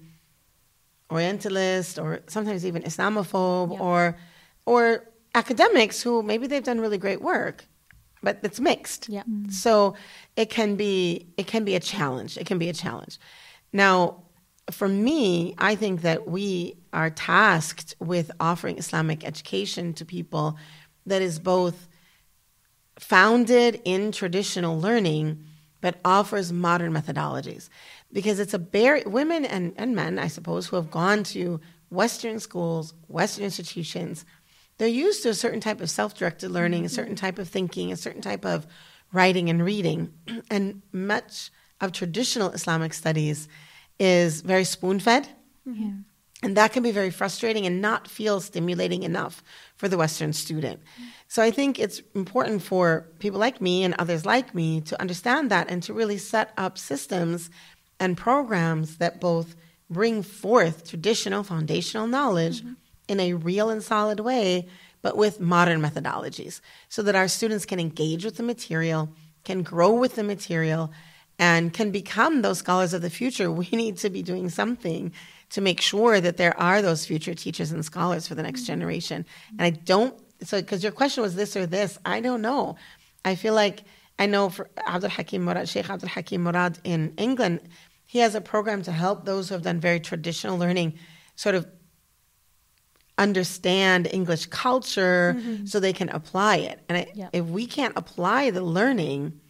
Orientalist 1.10 1.98
or 1.98 2.20
sometimes 2.26 2.66
even 2.66 2.82
Islamophobe 2.82 3.78
or 3.80 4.16
or 4.64 5.08
academics 5.34 6.02
who 6.02 6.22
maybe 6.22 6.46
they've 6.46 6.64
done 6.64 6.80
really 6.80 6.98
great 6.98 7.22
work, 7.22 7.64
but 8.22 8.40
it's 8.42 8.58
mixed. 8.58 9.08
Yeah. 9.08 9.22
Mm-hmm. 9.22 9.50
So 9.50 9.94
it 10.36 10.50
can 10.50 10.76
be 10.76 11.28
it 11.36 11.46
can 11.46 11.64
be 11.64 11.76
a 11.76 11.80
challenge. 11.80 12.36
It 12.36 12.46
can 12.46 12.58
be 12.58 12.68
a 12.68 12.72
challenge. 12.72 13.18
Now, 13.72 14.22
for 14.70 14.88
me, 14.88 15.54
I 15.58 15.76
think 15.76 16.02
that 16.02 16.28
we 16.28 16.76
are 16.92 17.10
tasked 17.10 17.94
with 18.00 18.30
offering 18.40 18.78
Islamic 18.78 19.24
education 19.24 19.92
to 19.94 20.04
people 20.04 20.58
that 21.04 21.22
is 21.22 21.38
both 21.38 21.88
founded 22.98 23.80
in 23.84 24.10
traditional 24.10 24.80
learning 24.80 25.44
but 25.80 25.98
offers 26.04 26.52
modern 26.52 26.92
methodologies 26.92 27.68
because 28.12 28.38
it's 28.40 28.54
a 28.54 28.58
bare 28.58 29.02
women 29.06 29.44
and, 29.44 29.72
and 29.76 29.94
men 29.94 30.18
i 30.18 30.26
suppose 30.26 30.66
who 30.66 30.76
have 30.76 30.90
gone 30.90 31.22
to 31.22 31.60
western 31.90 32.40
schools 32.40 32.94
western 33.08 33.44
institutions 33.44 34.24
they're 34.78 34.88
used 34.88 35.22
to 35.22 35.30
a 35.30 35.34
certain 35.34 35.60
type 35.60 35.80
of 35.80 35.90
self-directed 35.90 36.50
learning, 36.50 36.84
a 36.84 36.88
certain 36.88 37.16
type 37.16 37.38
of 37.38 37.48
thinking, 37.48 37.92
a 37.92 37.96
certain 37.96 38.20
type 38.20 38.44
of 38.44 38.66
writing 39.12 39.48
and 39.50 39.64
reading. 39.64 40.12
And 40.50 40.82
much 40.92 41.50
of 41.80 41.92
traditional 41.92 42.50
Islamic 42.50 42.92
studies 42.94 43.48
is 43.98 44.42
very 44.42 44.64
spoon-fed. 44.64 45.28
And 46.46 46.56
that 46.56 46.72
can 46.72 46.84
be 46.84 46.92
very 46.92 47.10
frustrating 47.10 47.66
and 47.66 47.82
not 47.82 48.06
feel 48.06 48.40
stimulating 48.40 49.02
enough 49.02 49.42
for 49.76 49.88
the 49.88 49.98
Western 49.98 50.32
student. 50.32 50.80
So 51.26 51.42
I 51.42 51.50
think 51.50 51.80
it's 51.80 52.00
important 52.14 52.62
for 52.62 53.04
people 53.18 53.40
like 53.40 53.60
me 53.60 53.82
and 53.82 53.94
others 53.98 54.24
like 54.24 54.54
me 54.54 54.80
to 54.82 55.00
understand 55.00 55.50
that 55.50 55.68
and 55.68 55.82
to 55.82 55.92
really 55.92 56.18
set 56.18 56.52
up 56.56 56.78
systems 56.78 57.50
and 57.98 58.16
programs 58.16 58.98
that 58.98 59.20
both 59.20 59.56
bring 59.90 60.22
forth 60.22 60.88
traditional 60.88 61.42
foundational 61.42 62.06
knowledge 62.06 62.62
mm-hmm 62.62 62.74
in 63.08 63.20
a 63.20 63.34
real 63.34 63.70
and 63.70 63.82
solid 63.82 64.20
way, 64.20 64.66
but 65.02 65.16
with 65.16 65.40
modern 65.40 65.80
methodologies 65.80 66.60
so 66.88 67.02
that 67.02 67.14
our 67.14 67.28
students 67.28 67.66
can 67.66 67.78
engage 67.78 68.24
with 68.24 68.36
the 68.36 68.42
material, 68.42 69.08
can 69.44 69.62
grow 69.62 69.92
with 69.92 70.16
the 70.16 70.24
material, 70.24 70.92
and 71.38 71.72
can 71.72 71.90
become 71.90 72.42
those 72.42 72.58
scholars 72.58 72.94
of 72.94 73.02
the 73.02 73.10
future. 73.10 73.50
We 73.62 73.68
need 73.72 73.98
to 73.98 74.10
be 74.10 74.22
doing 74.22 74.48
something 74.48 75.12
to 75.50 75.60
make 75.60 75.80
sure 75.80 76.20
that 76.20 76.36
there 76.36 76.58
are 76.58 76.82
those 76.82 77.06
future 77.06 77.34
teachers 77.34 77.72
and 77.72 77.84
scholars 77.84 78.26
for 78.26 78.34
the 78.34 78.42
next 78.42 78.62
mm-hmm. 78.62 78.72
generation. 78.72 79.26
And 79.58 79.62
I 79.62 79.70
don't, 79.70 80.14
so 80.42 80.60
because 80.60 80.82
your 80.82 80.92
question 80.92 81.22
was 81.22 81.34
this 81.34 81.56
or 81.56 81.66
this, 81.66 81.98
I 82.04 82.20
don't 82.20 82.42
know. 82.42 82.76
I 83.24 83.34
feel 83.34 83.54
like 83.54 83.84
I 84.18 84.26
know 84.26 84.48
for 84.48 84.68
Abdul 84.86 85.10
Hakim 85.10 85.44
Murad, 85.44 85.68
Sheikh 85.68 85.88
Abdul 85.88 86.08
Hakim 86.08 86.42
Murad 86.42 86.78
in 86.84 87.14
England, 87.16 87.60
he 88.06 88.20
has 88.20 88.34
a 88.34 88.40
program 88.40 88.82
to 88.82 88.92
help 88.92 89.24
those 89.24 89.48
who 89.48 89.54
have 89.54 89.62
done 89.62 89.80
very 89.80 90.00
traditional 90.00 90.56
learning 90.58 90.94
sort 91.34 91.54
of 91.54 91.66
understand 93.18 94.08
English 94.12 94.46
culture 94.46 95.36
mm-hmm. 95.38 95.66
so 95.66 95.80
they 95.80 95.92
can 95.92 96.08
apply 96.10 96.56
it. 96.56 96.80
And 96.88 96.98
it, 96.98 97.10
yeah. 97.14 97.28
if 97.32 97.44
we 97.46 97.66
can't 97.66 97.94
apply 97.96 98.50
the 98.50 98.62
learning, 98.62 99.40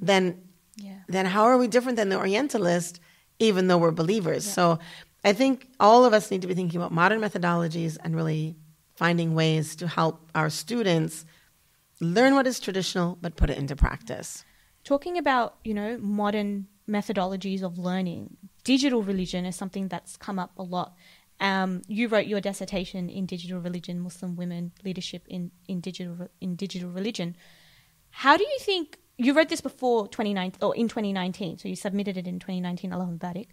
then 0.00 0.42
yeah. 0.76 0.98
then 1.08 1.26
how 1.26 1.44
are 1.44 1.58
we 1.58 1.68
different 1.68 1.96
than 1.96 2.08
the 2.08 2.16
Orientalist, 2.16 3.00
even 3.38 3.66
though 3.66 3.78
we're 3.78 3.90
believers? 3.90 4.46
Yeah. 4.46 4.52
So 4.52 4.78
I 5.24 5.32
think 5.32 5.68
all 5.80 6.04
of 6.04 6.12
us 6.12 6.30
need 6.30 6.42
to 6.42 6.48
be 6.48 6.54
thinking 6.54 6.80
about 6.80 6.92
modern 6.92 7.20
methodologies 7.20 7.98
and 8.02 8.14
really 8.14 8.56
finding 8.94 9.34
ways 9.34 9.76
to 9.76 9.88
help 9.88 10.30
our 10.34 10.48
students 10.48 11.24
learn 12.00 12.34
what 12.34 12.46
is 12.46 12.60
traditional 12.60 13.18
but 13.20 13.36
put 13.36 13.50
it 13.50 13.58
into 13.58 13.74
practice. 13.74 14.44
Talking 14.84 15.18
about, 15.18 15.56
you 15.64 15.74
know, 15.74 15.98
modern 15.98 16.68
methodologies 16.88 17.62
of 17.62 17.78
learning, 17.78 18.36
digital 18.62 19.02
religion 19.02 19.44
is 19.44 19.56
something 19.56 19.88
that's 19.88 20.16
come 20.16 20.38
up 20.38 20.52
a 20.56 20.62
lot 20.62 20.94
um, 21.40 21.82
you 21.86 22.08
wrote 22.08 22.26
your 22.26 22.40
dissertation 22.40 23.08
in 23.08 23.26
digital 23.26 23.60
religion, 23.60 24.00
Muslim 24.00 24.36
women 24.36 24.72
leadership 24.84 25.26
in, 25.28 25.50
in 25.68 25.80
digital 25.80 26.28
in 26.40 26.56
digital 26.56 26.90
religion. 26.90 27.36
How 28.10 28.36
do 28.36 28.44
you 28.44 28.58
think 28.60 28.98
you 29.18 29.34
wrote 29.34 29.50
this 29.50 29.60
before 29.60 30.08
2019 30.08 30.58
or 30.62 30.74
in 30.74 30.88
2019? 30.88 31.58
So 31.58 31.68
you 31.68 31.76
submitted 31.76 32.16
it 32.16 32.26
in 32.26 32.38
2019. 32.38 32.92
Allah 32.92 33.06
Barik. 33.06 33.48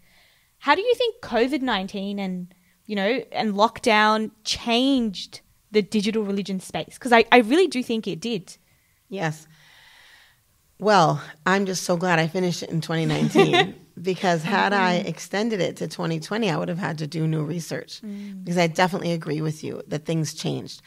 How 0.63 0.75
do 0.75 0.81
you 0.81 0.95
think 0.95 1.19
COVID 1.19 1.61
19 1.61 2.19
and 2.19 2.55
you 2.85 2.95
know 2.95 3.21
and 3.33 3.53
lockdown 3.53 4.31
changed 4.45 5.41
the 5.71 5.81
digital 5.81 6.23
religion 6.23 6.61
space? 6.61 6.93
Because 6.93 7.11
I, 7.11 7.25
I 7.33 7.39
really 7.39 7.67
do 7.67 7.83
think 7.83 8.07
it 8.07 8.21
did. 8.21 8.55
Yes. 9.09 9.45
Well, 10.79 11.21
I'm 11.45 11.65
just 11.65 11.83
so 11.83 11.97
glad 11.97 12.17
I 12.17 12.27
finished 12.27 12.63
it 12.63 12.69
in 12.69 12.79
2019 12.79 13.75
because 14.01 14.43
had 14.43 14.71
I 14.71 14.99
mm-hmm. 14.99 15.07
extended 15.09 15.59
it 15.59 15.75
to 15.77 15.89
2020, 15.89 16.49
I 16.49 16.55
would 16.55 16.69
have 16.69 16.77
had 16.77 16.97
to 16.99 17.07
do 17.07 17.27
new 17.27 17.43
research 17.43 18.01
mm. 18.01 18.41
because 18.41 18.57
I 18.57 18.67
definitely 18.67 19.11
agree 19.11 19.41
with 19.41 19.65
you 19.65 19.83
that 19.89 20.05
things 20.05 20.33
changed. 20.33 20.81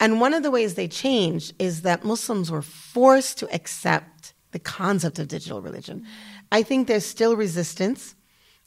And 0.00 0.20
one 0.20 0.34
of 0.34 0.42
the 0.42 0.50
ways 0.50 0.74
they 0.74 0.86
changed 0.86 1.54
is 1.58 1.80
that 1.80 2.04
Muslims 2.04 2.50
were 2.50 2.60
forced 2.60 3.38
to 3.38 3.54
accept 3.54 4.34
the 4.50 4.58
concept 4.58 5.18
of 5.18 5.28
digital 5.28 5.62
religion. 5.62 6.00
Mm. 6.00 6.06
I 6.52 6.62
think 6.62 6.88
there's 6.88 7.06
still 7.06 7.36
resistance. 7.36 8.14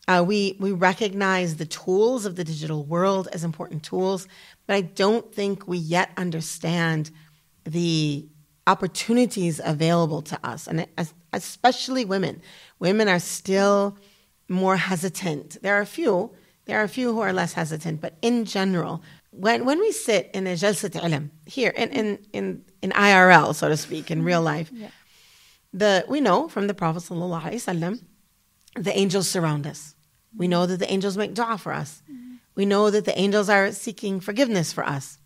Uh, 0.08 0.24
we 0.26 0.56
we 0.60 0.72
recognize 0.72 1.58
the 1.58 1.65
tools 1.65 2.26
of 2.26 2.36
the 2.36 2.43
digital 2.43 2.86
world 2.86 3.28
as 3.34 3.43
important 3.43 3.84
tools, 3.84 4.28
but 4.65 4.76
I 4.76 4.82
don't 4.82 5.34
think 5.34 5.67
we 5.67 5.78
yet 5.78 6.12
understand 6.15 7.12
the 7.65 8.28
opportunities 8.67 9.60
available 9.63 10.22
to 10.22 10.39
us, 10.46 10.67
and 10.67 10.88
especially 11.34 12.06
women. 12.06 12.41
Women 12.80 13.08
are 13.08 13.20
still 13.20 13.98
more 14.50 14.78
hesitant. 14.78 15.58
There 15.62 15.76
are 15.76 15.82
a 15.82 15.86
few, 15.86 16.32
there 16.65 16.80
are 16.80 16.84
a 16.84 16.89
few 16.89 17.13
who 17.13 17.22
are 17.22 17.34
less 17.34 17.54
hesitant, 17.54 18.02
but 18.02 18.17
in 18.22 18.46
general, 18.46 19.04
when, 19.32 19.65
when 19.65 19.80
we 19.80 19.91
sit 19.91 20.30
in 20.34 20.48
a 20.48 20.54
jalsat 20.54 21.00
ilm, 21.02 21.30
here 21.46 21.70
in, 21.70 21.89
in, 21.89 22.20
in, 22.34 22.65
in 22.82 22.91
IRL, 22.91 23.54
so 23.54 23.70
to 23.70 23.78
speak, 23.78 24.10
in 24.10 24.24
real 24.24 24.41
life, 24.41 24.70
yeah. 24.74 24.89
the, 25.74 26.06
we 26.08 26.22
know 26.22 26.48
from 26.48 26.67
the 26.67 26.74
Prophet 26.74 27.04
ﷺ, 27.04 28.02
the 28.76 28.98
angels 28.98 29.28
surround 29.30 29.67
us. 29.67 29.96
We 30.36 30.48
know 30.48 30.66
that 30.66 30.78
the 30.78 30.92
angels 30.92 31.18
make 31.18 31.34
dua 31.34 31.58
for 31.58 31.74
us. 31.74 32.02
Mm-hmm. 32.12 32.36
We 32.56 32.66
know 32.66 32.90
that 32.90 33.06
the 33.06 33.18
angels 33.18 33.50
are 33.50 33.72
seeking 33.72 34.20
forgiveness 34.20 34.74
for 34.74 34.84
us. 34.84 35.20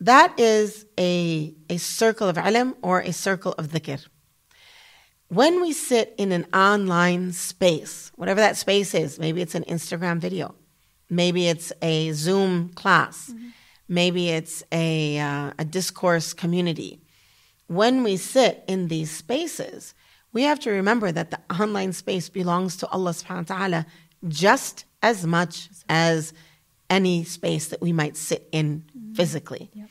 That 0.00 0.38
is 0.38 0.86
a, 0.98 1.54
a 1.70 1.78
circle 1.78 2.28
of 2.28 2.36
ilm 2.36 2.76
or 2.82 3.00
a 3.00 3.12
circle 3.12 3.52
of 3.52 3.68
dhikr. 3.68 4.06
When 5.28 5.60
we 5.60 5.72
sit 5.72 6.14
in 6.18 6.32
an 6.32 6.46
online 6.52 7.32
space, 7.32 8.12
whatever 8.16 8.40
that 8.40 8.56
space 8.56 8.94
is, 8.94 9.18
maybe 9.18 9.40
it's 9.40 9.54
an 9.54 9.64
Instagram 9.64 10.18
video, 10.18 10.54
maybe 11.08 11.48
it's 11.48 11.72
a 11.80 12.12
Zoom 12.12 12.70
class, 12.70 13.30
mm-hmm. 13.30 13.48
maybe 13.88 14.28
it's 14.28 14.62
a, 14.70 15.18
uh, 15.18 15.52
a 15.58 15.64
discourse 15.64 16.32
community. 16.32 17.00
When 17.66 18.02
we 18.02 18.16
sit 18.16 18.62
in 18.68 18.88
these 18.88 19.10
spaces, 19.10 19.94
we 20.34 20.42
have 20.42 20.60
to 20.60 20.70
remember 20.70 21.10
that 21.10 21.30
the 21.30 21.40
online 21.50 21.94
space 21.94 22.28
belongs 22.28 22.76
to 22.78 22.88
Allah 22.88 23.12
subhanahu 23.12 23.48
wa 23.48 23.56
ta'ala 23.56 23.86
just 24.28 24.84
as 25.02 25.24
much 25.26 25.70
as 25.88 26.34
any 26.90 27.24
space 27.24 27.68
that 27.68 27.80
we 27.80 27.92
might 27.92 28.16
sit 28.16 28.48
in 28.52 28.84
mm-hmm. 28.96 29.14
physically. 29.14 29.70
Yep. 29.72 29.88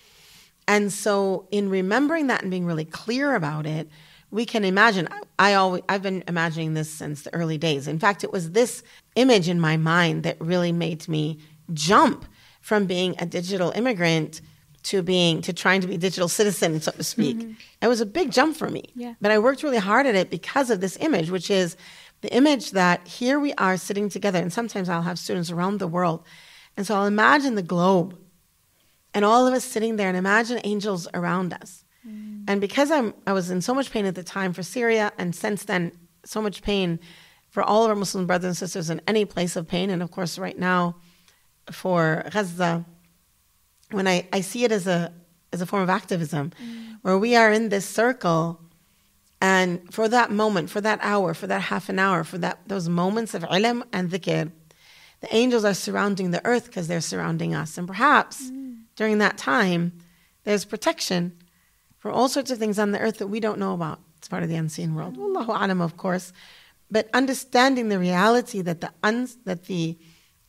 And 0.67 0.93
so, 0.93 1.47
in 1.51 1.69
remembering 1.69 2.27
that 2.27 2.41
and 2.41 2.51
being 2.51 2.65
really 2.65 2.85
clear 2.85 3.35
about 3.35 3.65
it, 3.65 3.89
we 4.31 4.45
can 4.45 4.63
imagine. 4.63 5.07
I 5.37 5.55
always, 5.55 5.83
I've 5.89 6.01
been 6.01 6.23
imagining 6.27 6.73
this 6.73 6.89
since 6.89 7.23
the 7.23 7.33
early 7.33 7.57
days. 7.57 7.87
In 7.87 7.99
fact, 7.99 8.23
it 8.23 8.31
was 8.31 8.51
this 8.51 8.83
image 9.15 9.49
in 9.49 9.59
my 9.59 9.77
mind 9.77 10.23
that 10.23 10.39
really 10.39 10.71
made 10.71 11.07
me 11.07 11.39
jump 11.73 12.25
from 12.61 12.85
being 12.85 13.15
a 13.19 13.25
digital 13.25 13.71
immigrant 13.71 14.41
to 14.83 15.01
being 15.01 15.41
to 15.41 15.53
trying 15.53 15.81
to 15.81 15.87
be 15.87 15.95
a 15.95 15.97
digital 15.97 16.27
citizen, 16.27 16.79
so 16.81 16.91
to 16.91 17.03
speak. 17.03 17.37
Mm-hmm. 17.37 17.53
It 17.81 17.87
was 17.87 18.01
a 18.01 18.05
big 18.05 18.31
jump 18.31 18.55
for 18.57 18.69
me. 18.69 18.83
Yeah. 18.95 19.13
But 19.21 19.31
I 19.31 19.39
worked 19.39 19.63
really 19.63 19.77
hard 19.77 20.05
at 20.05 20.15
it 20.15 20.29
because 20.29 20.69
of 20.69 20.81
this 20.81 20.97
image, 20.97 21.29
which 21.29 21.49
is 21.49 21.77
the 22.21 22.33
image 22.33 22.71
that 22.71 23.07
here 23.07 23.39
we 23.39 23.53
are 23.53 23.77
sitting 23.77 24.09
together, 24.09 24.39
and 24.39 24.51
sometimes 24.51 24.89
I'll 24.89 25.01
have 25.01 25.19
students 25.19 25.51
around 25.51 25.79
the 25.79 25.87
world. 25.87 26.23
And 26.75 26.87
so 26.87 26.95
I'll 26.95 27.05
imagine 27.05 27.55
the 27.55 27.61
globe 27.61 28.17
and 29.13 29.23
all 29.23 29.45
of 29.47 29.53
us 29.53 29.63
sitting 29.63 29.95
there 29.95 30.07
and 30.07 30.17
imagine 30.17 30.59
angels 30.63 31.07
around 31.13 31.53
us. 31.53 31.85
Mm. 32.07 32.45
And 32.47 32.61
because 32.61 32.91
I'm, 32.91 33.13
I 33.27 33.33
was 33.33 33.49
in 33.49 33.61
so 33.61 33.73
much 33.73 33.91
pain 33.91 34.05
at 34.05 34.15
the 34.15 34.23
time 34.23 34.53
for 34.53 34.63
Syria, 34.63 35.11
and 35.17 35.35
since 35.35 35.65
then, 35.65 35.91
so 36.25 36.41
much 36.41 36.61
pain 36.61 36.99
for 37.49 37.61
all 37.61 37.83
of 37.83 37.89
our 37.89 37.95
Muslim 37.95 38.25
brothers 38.25 38.47
and 38.47 38.57
sisters 38.57 38.89
in 38.89 39.01
any 39.07 39.25
place 39.25 39.55
of 39.55 39.67
pain, 39.67 39.89
and 39.89 40.01
of 40.01 40.09
course, 40.09 40.39
right 40.39 40.57
now 40.57 40.95
for 41.71 42.25
Gaza, 42.31 42.85
when 43.93 44.07
I, 44.07 44.27
I 44.33 44.41
see 44.41 44.63
it 44.63 44.71
as 44.71 44.87
a, 44.87 45.13
as 45.51 45.61
a 45.61 45.65
form 45.65 45.83
of 45.83 45.89
activism, 45.89 46.51
mm. 46.51 46.97
where 47.01 47.17
we 47.17 47.35
are 47.35 47.51
in 47.51 47.69
this 47.69 47.85
circle 47.87 48.59
and 49.43 49.93
for 49.93 50.07
that 50.07 50.31
moment, 50.31 50.69
for 50.69 50.79
that 50.79 50.99
hour, 51.01 51.33
for 51.33 51.47
that 51.47 51.63
half 51.63 51.89
an 51.89 51.99
hour, 51.99 52.23
for 52.23 52.37
that 52.37 52.59
those 52.65 52.87
moments 52.87 53.33
of 53.33 53.43
ilm 53.43 53.83
and 53.91 54.09
dhikr, 54.09 54.49
the 55.19 55.35
angels 55.35 55.65
are 55.65 55.73
surrounding 55.73 56.31
the 56.31 56.43
earth 56.45 56.67
because 56.67 56.87
they're 56.87 57.01
surrounding 57.01 57.53
us. 57.53 57.77
And 57.77 57.85
perhaps 57.85 58.49
mm. 58.49 58.83
during 58.95 59.17
that 59.17 59.37
time, 59.37 59.91
there's 60.45 60.63
protection 60.63 61.33
for 61.99 62.09
all 62.09 62.29
sorts 62.29 62.51
of 62.51 62.57
things 62.57 62.79
on 62.79 62.91
the 62.91 62.99
earth 62.99 63.17
that 63.17 63.27
we 63.27 63.41
don't 63.41 63.59
know 63.59 63.73
about. 63.73 63.99
It's 64.17 64.29
part 64.29 64.43
of 64.43 64.49
the 64.49 64.55
unseen 64.55 64.95
world. 64.95 65.17
Allahu 65.17 65.51
alam, 65.51 65.81
of 65.81 65.97
course. 65.97 66.31
But 66.89 67.09
understanding 67.13 67.89
the 67.89 67.99
reality 67.99 68.61
that 68.61 68.79
the 68.79 68.91
uns, 69.03 69.35
that 69.43 69.65
the 69.65 69.97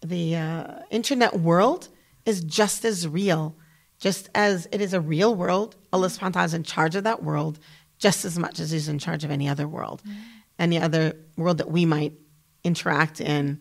the 0.03 0.37
uh, 0.37 0.83
internet 0.91 1.41
world 1.41 1.89
is 2.27 2.43
just 2.43 2.85
as 2.85 3.07
real, 3.07 3.57
just 3.99 4.29
as 4.35 4.67
it 4.73 4.81
is 4.81 4.93
a 4.93 5.01
real 5.01 5.35
world. 5.35 5.77
Allah 5.93 6.09
subhanahu 6.09 6.23
wa 6.23 6.31
ta'ala 6.31 6.47
is 6.47 6.55
in 6.55 6.63
charge 6.63 6.97
of 6.97 7.05
that 7.05 7.23
world 7.23 7.59
just 7.99 8.25
as 8.25 8.39
much 8.39 8.61
as 8.61 8.71
he's 8.71 8.89
in 8.89 8.99
charge 8.99 9.25
of 9.25 9.31
any 9.31 9.49
other 9.49 9.69
world, 9.69 10.03
mm. 10.07 10.15
any 10.59 10.79
other 10.79 11.17
world 11.37 11.59
that 11.59 11.71
we 11.71 11.87
might 11.87 12.13
interact 12.63 13.21
in. 13.21 13.61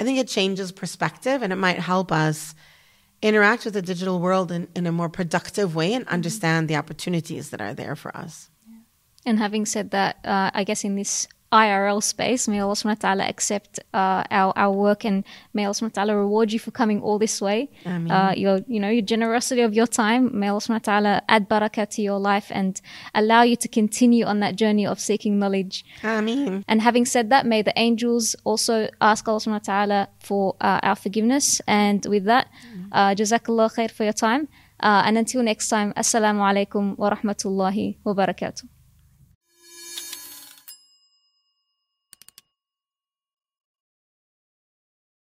I 0.00 0.04
think 0.04 0.18
it 0.18 0.28
changes 0.28 0.72
perspective 0.72 1.42
and 1.42 1.52
it 1.52 1.56
might 1.56 1.78
help 1.78 2.12
us 2.12 2.54
interact 3.22 3.64
with 3.64 3.74
the 3.74 3.82
digital 3.82 4.20
world 4.20 4.52
in, 4.52 4.68
in 4.74 4.86
a 4.86 4.92
more 4.92 5.08
productive 5.08 5.74
way 5.74 5.92
and 5.94 6.04
mm-hmm. 6.04 6.14
understand 6.14 6.68
the 6.68 6.76
opportunities 6.76 7.50
that 7.50 7.60
are 7.60 7.74
there 7.74 7.96
for 7.96 8.14
us. 8.16 8.50
And 9.26 9.38
having 9.38 9.64
said 9.64 9.90
that, 9.92 10.18
uh, 10.24 10.50
I 10.52 10.64
guess 10.64 10.84
in 10.84 10.96
this 10.96 11.26
IRL 11.54 12.02
space. 12.02 12.48
May 12.48 12.58
Allah 12.58 12.74
subhanahu 12.74 12.98
wa 12.98 13.06
ta'ala 13.06 13.24
accept 13.30 13.78
uh, 13.94 14.24
our, 14.30 14.52
our 14.56 14.72
work 14.74 15.04
and 15.04 15.22
may 15.54 15.64
Allah 15.64 15.74
subhanahu 15.74 15.94
wa 15.94 15.98
ta'ala 16.02 16.16
reward 16.18 16.52
you 16.52 16.58
for 16.58 16.72
coming 16.72 17.00
all 17.00 17.18
this 17.18 17.40
way. 17.40 17.70
Uh, 17.86 18.34
your, 18.36 18.60
you 18.66 18.80
know, 18.80 18.90
your 18.90 19.06
generosity 19.06 19.62
of 19.62 19.72
your 19.72 19.86
time. 19.86 20.22
May 20.34 20.48
Allah 20.48 20.60
subhanahu 20.60 20.82
wa 20.82 20.90
ta'ala 20.92 21.22
add 21.28 21.48
barakah 21.48 21.88
to 21.94 22.02
your 22.02 22.18
life 22.18 22.50
and 22.50 22.80
allow 23.14 23.42
you 23.42 23.54
to 23.56 23.68
continue 23.68 24.24
on 24.26 24.40
that 24.40 24.56
journey 24.56 24.84
of 24.84 24.98
seeking 24.98 25.38
knowledge. 25.38 25.84
Ameen. 26.02 26.64
And 26.66 26.82
having 26.82 27.04
said 27.06 27.30
that, 27.30 27.46
may 27.46 27.62
the 27.62 27.72
angels 27.78 28.34
also 28.42 28.88
ask 29.00 29.28
Allah 29.28 29.38
subhanahu 29.38 29.62
wa 29.62 29.70
ta'ala 29.72 30.08
for 30.18 30.56
uh, 30.60 30.80
our 30.82 30.96
forgiveness. 30.96 31.62
And 31.68 32.04
with 32.06 32.24
that, 32.24 32.50
uh, 32.90 33.14
Jazakallah 33.14 33.70
khair 33.78 33.90
for 33.90 34.02
your 34.02 34.12
time. 34.12 34.48
Uh, 34.80 35.02
and 35.06 35.16
until 35.16 35.42
next 35.42 35.68
time, 35.68 35.92
Assalamu 35.94 36.42
alaikum 36.42 36.98
wa 36.98 37.14
rahmatullahi 37.14 37.96
wa 38.04 38.12
barakatuh. 38.12 38.73